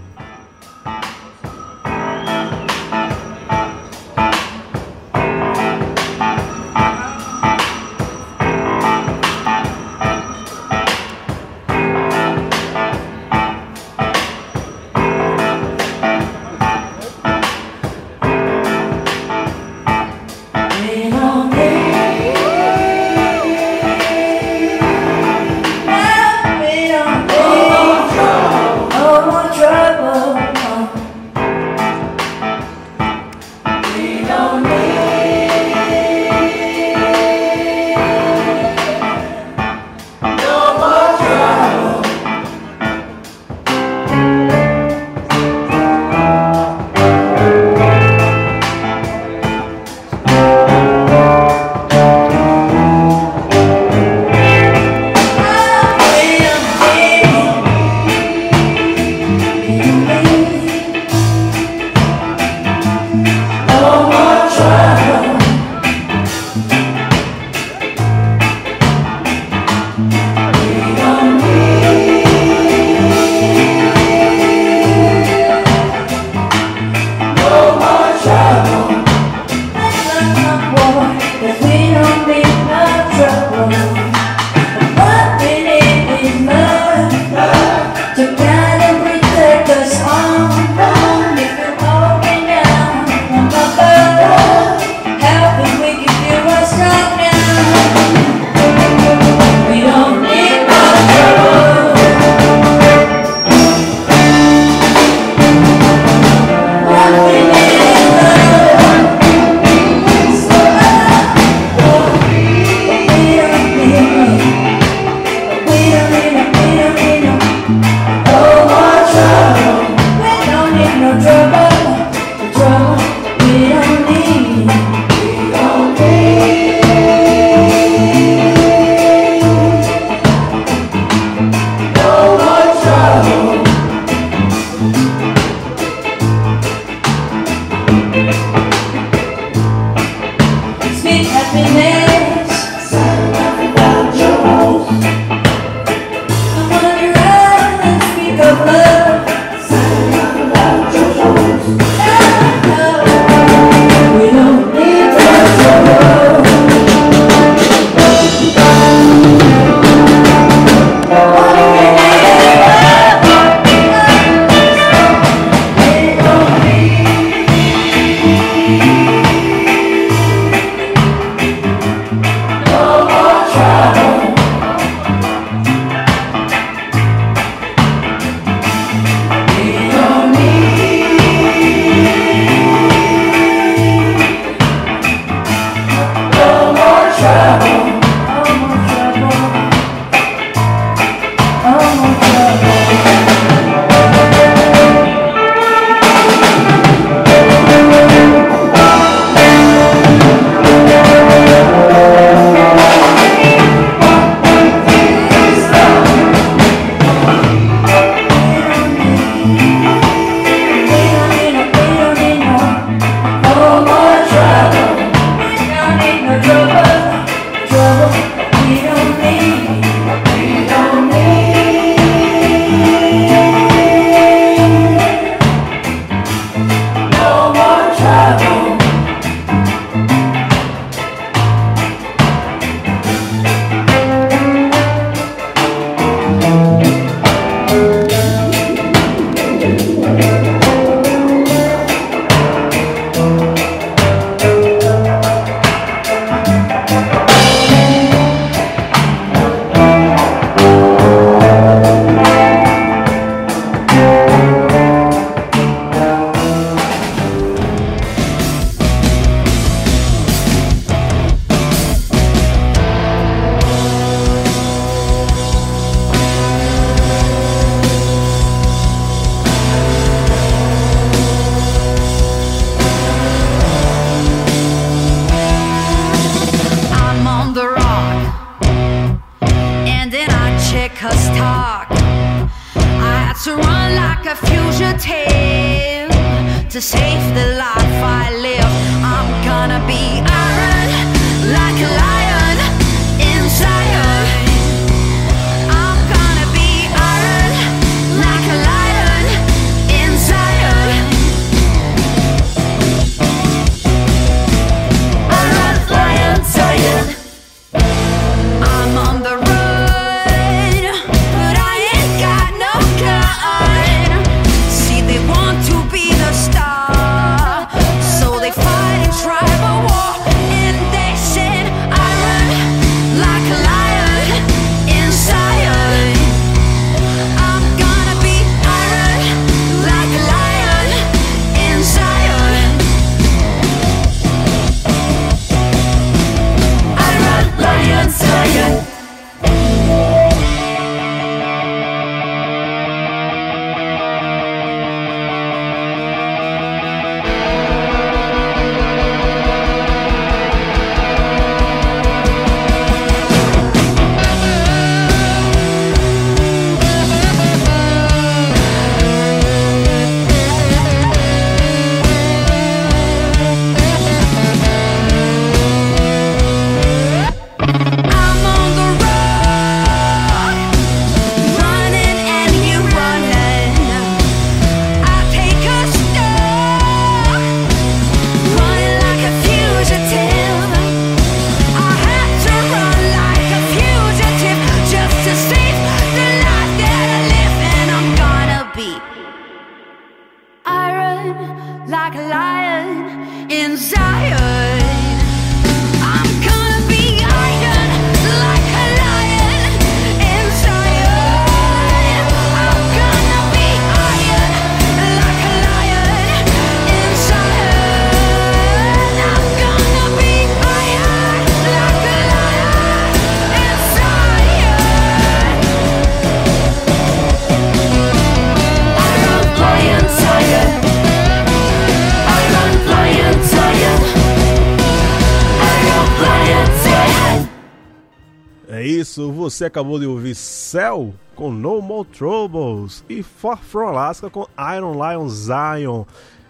[429.53, 434.95] Você acabou de ouvir Cell com No More Troubles e Far From Alaska com Iron
[434.95, 436.05] Lion Zion.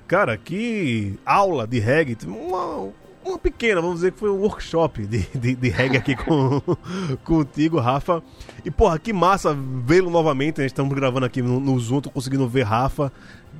[0.06, 2.90] Cara, que aula de reggae, uma,
[3.24, 6.62] uma pequena, vamos dizer que foi um workshop de, de, de reggae aqui com,
[7.24, 8.22] contigo, Rafa.
[8.64, 10.66] E porra, que massa vê-lo novamente, né?
[10.66, 13.12] estamos gravando aqui no, no Zoom, tô conseguindo ver Rafa,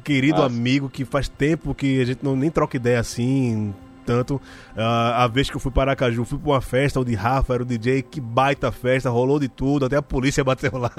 [0.05, 0.55] querido Massa.
[0.55, 4.40] amigo, que faz tempo que a gente não nem troca ideia assim, tanto.
[4.76, 7.54] Ah, a vez que eu fui para Aracaju, fui pra uma festa, o de Rafa
[7.54, 10.90] era o DJ, que baita festa, rolou de tudo, até a polícia bateu lá.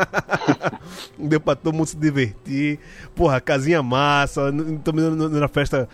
[1.17, 2.79] Deu pra todo mundo se divertir.
[3.15, 4.51] Porra, casinha massa,
[4.83, 5.87] também na festa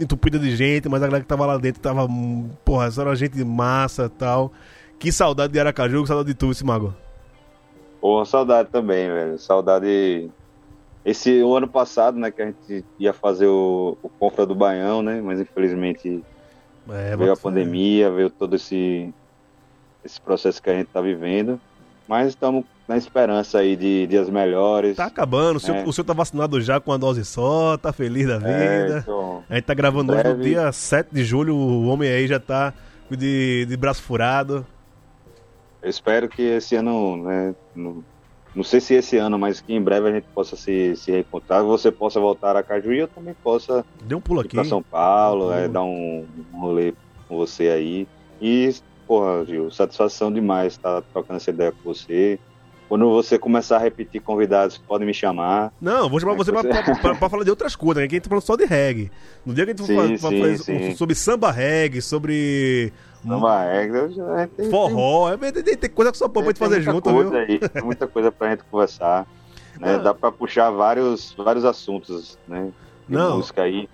[0.00, 3.14] entupida de gente, mas a galera que tava lá dentro tava, hum, porra, só era
[3.14, 4.52] gente massa tal.
[4.98, 6.94] Que saudade de Aracaju, que saudade de tu, esse mago.
[8.00, 9.38] Porra, saudade também, velho.
[9.38, 10.30] Saudade.
[11.10, 15.02] Esse o ano passado, né, que a gente ia fazer o, o Confra do Baião,
[15.02, 15.20] né?
[15.22, 16.22] Mas infelizmente
[16.90, 17.42] É, veio a fé.
[17.42, 19.12] pandemia, veio todo esse,
[20.04, 21.58] esse processo que a gente tá vivendo.
[22.06, 24.96] Mas estamos na esperança aí de dias melhores.
[24.96, 25.84] Tá acabando, o senhor, É.
[25.84, 28.98] o senhor tá vacinado já com a dose só, tá feliz da É, vida.
[29.02, 30.50] então, A gente tá gravando hoje no Breve.
[30.50, 32.72] dia 7 de julho, o homem aí já tá
[33.10, 34.66] de, de braço furado.
[35.82, 37.54] eu espero que esse ano, né?
[37.74, 38.02] Não,
[38.54, 41.62] não sei se esse ano, mas que em breve a gente possa se, se reencontrar.
[41.64, 44.56] Você possa voltar a Caju e eu também possa Deu um pulo ir aqui.
[44.56, 46.92] pra São Paulo, um é, dar um, um rolê
[47.28, 48.08] com você aí.
[48.40, 48.74] E,
[49.06, 52.38] porra, Gil, satisfação demais estar trocando essa ideia com você.
[52.88, 55.72] Quando você começar a repetir convidados, pode me chamar.
[55.80, 58.04] Não, vou chamar você você- pra- pra- pra falar de outras coisas, né?
[58.04, 59.10] Aqui a gente tá falando só de reggae.
[59.44, 62.90] No dia que a gente for Sim, fa- sim, fazer sobre samba reggae, sobre
[63.22, 67.10] Não vai, é, forró, é, tem, tem- tem coisa que só pode fazer muita junto,
[67.12, 67.38] coisa viu?
[67.40, 69.26] Aí, tem muita coisa pra gente conversar.
[69.78, 69.98] Né?
[69.98, 72.70] Dá pra puxar vários, vários assuntos, né?
[73.08, 73.36] De Não.
[73.36, 73.88] música aí.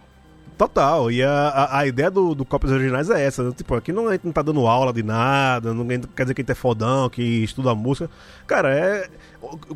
[0.57, 3.43] Total, e a, a, a ideia do, do Cópias Originais é essa.
[3.43, 3.53] né?
[3.57, 6.41] Tipo, aqui não, a gente não tá dando aula de nada, não quer dizer que
[6.41, 8.09] a gente é fodão, que estuda música.
[8.47, 9.09] Cara, é.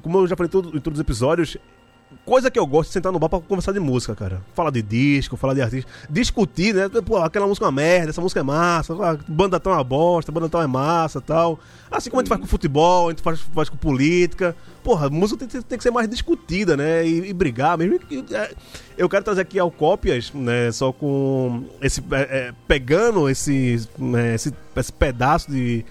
[0.03, 1.57] Como eu já falei em, todo- em todos os episódios,
[2.25, 4.43] coisa que eu gosto de sentar no bar pra conversar de música, cara.
[4.55, 5.91] Falar de disco, falar de artista.
[6.09, 6.89] Discutir, né?
[7.05, 9.85] Pô, aquela música é uma merda, essa música é massa, ah, banda tão é uma
[9.85, 11.59] bosta, banda tão é massa tal.
[11.91, 14.55] Assim como a gente faz com futebol, a gente faz, faz com política.
[14.83, 17.07] Porra, música tem, tem que ser mais discutida, né?
[17.07, 17.99] E, e brigar mesmo.
[18.33, 18.55] É,
[18.97, 20.71] Eu quero trazer aqui ao Cópias, né?
[20.73, 22.03] Só com esse.
[22.11, 25.85] é, é, pegando esse, né, esse, esse pedaço de.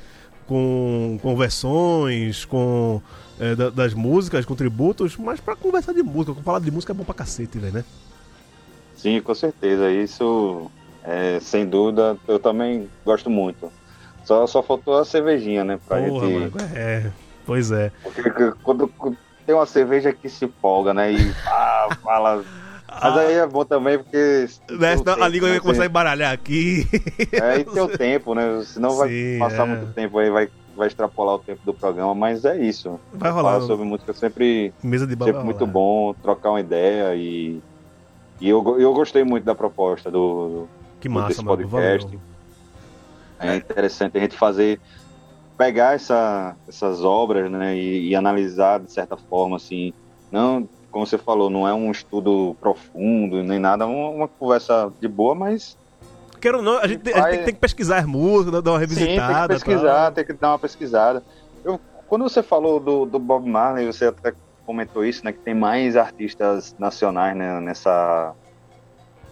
[0.46, 3.02] Com, com versões, com.
[3.40, 6.94] É, da- das músicas, com tributos, mas pra conversar de música, com falar de música
[6.94, 7.84] é bom pra cacete, velho, né?
[8.96, 9.92] Sim, com certeza.
[9.92, 10.70] Isso,
[11.04, 13.72] é, sem dúvida, eu também gosto muito.
[14.26, 15.80] Só, só faltou a cervejinha, né?
[15.88, 16.54] Pra Porra, gente.
[16.54, 17.12] mano, é.
[17.46, 17.92] Pois é.
[18.04, 21.14] Porque quando, quando tem uma cerveja que se empolga, né?
[21.14, 22.44] E ah, fala.
[23.02, 24.48] Mas aí é bom também porque.
[24.70, 25.54] Né, a língua né?
[25.54, 26.86] vai começar a embaralhar aqui.
[27.32, 28.64] É, e tem o tempo, né?
[28.66, 29.68] Senão vai Sim, passar é.
[29.68, 33.00] muito tempo aí, vai, vai extrapolar o tempo do programa, mas é isso.
[33.14, 33.54] Vai rolar.
[33.56, 37.62] Falar sobre música sempre, Mesa de bar sempre muito bom, trocar uma ideia e.
[38.40, 40.68] E eu, eu gostei muito da proposta do,
[41.00, 41.58] Que massa, desse mano.
[41.58, 42.06] podcast.
[42.06, 42.22] Valeu.
[43.40, 44.80] É interessante a gente fazer,
[45.58, 49.92] pegar essa, essas obras, né, e, e analisar de certa forma, assim,
[50.32, 55.08] não, como você falou, não é um estudo profundo nem nada, uma, uma conversa de
[55.08, 55.78] boa, mas
[56.40, 58.80] Quero ou não, a gente, tem- a gente tem, que pesquisar as músicas, dar uma
[58.80, 59.54] sim, tem que revisitada.
[59.54, 60.12] pesquisar, tal.
[60.12, 61.24] tem que dar uma pesquisada.
[61.64, 64.34] Eu, quando você falou do, do Bob Marley, você até
[64.66, 68.36] comentou isso, né, que tem mais artistas nacionais né, nessa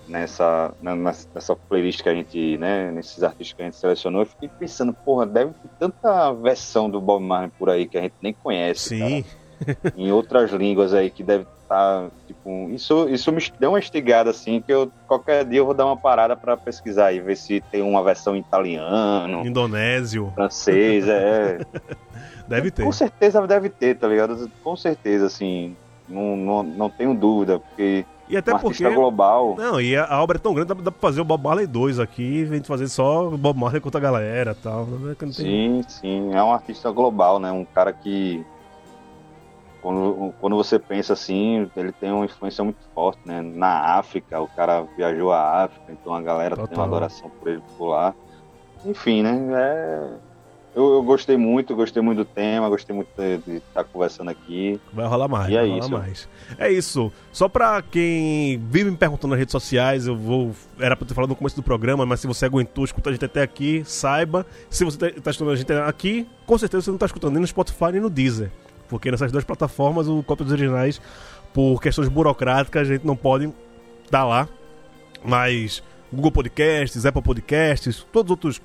[0.08, 4.26] nessa nessa nessa playlist que a gente, né, nesses artistas que a gente selecionou, eu
[4.28, 8.16] fiquei pensando, porra, deve ter tanta versão do Bob Marley por aí que a gente
[8.22, 9.00] nem conhece, Sim.
[9.00, 9.45] cara,
[9.96, 14.62] em outras línguas aí que deve estar, tipo, isso isso me deu uma instigada assim,
[14.62, 17.82] que eu qualquer dia eu vou dar uma parada pra pesquisar e ver se tem
[17.82, 20.32] uma versão em italiano, Indonésio.
[20.36, 21.60] francês, é.
[22.48, 22.84] Deve ter.
[22.84, 24.50] Com certeza deve ter, tá ligado?
[24.64, 25.76] Com certeza, assim.
[26.08, 28.88] Não, não, não tenho dúvida, porque E até um porque.
[28.88, 29.56] global.
[29.58, 32.00] Não, e a, obra é tão grande, dá, dá pra fazer o Bob Marley 2
[32.00, 34.84] aqui, a gente fazer só o Bob Marley contra a galera e tal.
[35.12, 36.34] É que não tem- Sim, sim.
[36.36, 37.52] É um artista global, né?
[37.52, 38.46] Um cara que.
[39.86, 43.44] Quando, quando você pensa assim, ele tem uma influência muito forte, né?
[43.44, 46.80] Na África, o cara viajou à África, então a galera tem Total.
[46.80, 48.16] uma adoração por ele por lá.
[48.84, 49.48] Enfim, né?
[49.54, 50.10] É...
[50.76, 54.82] Eu, eu gostei muito, gostei muito do tema, gostei muito de, estar conversando aqui.
[54.92, 55.92] Vai rolar mais, E é vai rolar isso.
[55.92, 56.30] mais.
[56.58, 57.12] É isso.
[57.32, 60.52] Só pra quem vive me perguntando nas redes sociais, eu vou.
[60.80, 63.26] Era pra ter falado no começo do programa, mas se você aguentou escutar a gente
[63.26, 64.48] até aqui, saiba.
[64.68, 67.42] Se você tá, tá escutando a gente aqui, com certeza você não tá escutando nem
[67.42, 68.52] no Spotify nem no Deezer.
[68.88, 71.02] Porque nessas duas plataformas, o Cópia dos Originais,
[71.54, 73.52] por questões burocráticas, a gente não pode
[74.10, 74.48] dar lá.
[75.24, 75.82] Mas
[76.12, 78.62] Google Podcasts, Apple Podcasts, todos os outros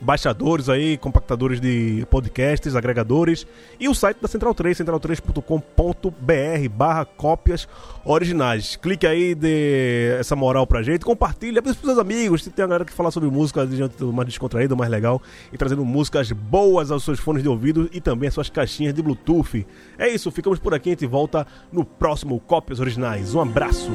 [0.00, 3.46] baixadores aí, compactadores de podcasts, agregadores
[3.78, 7.68] e o site da Central 3, central3.com.br barra cópias
[8.04, 8.76] originais.
[8.76, 12.68] Clique aí, dê essa moral pra gente, compartilha para os seus amigos, se tem uma
[12.68, 15.20] galera que fala sobre música de jeito mais descontraído, mais legal
[15.52, 19.02] e trazendo músicas boas aos seus fones de ouvido e também às suas caixinhas de
[19.02, 19.66] Bluetooth.
[19.98, 23.34] É isso, ficamos por aqui, a gente volta no próximo Cópias Originais.
[23.34, 23.90] Um abraço!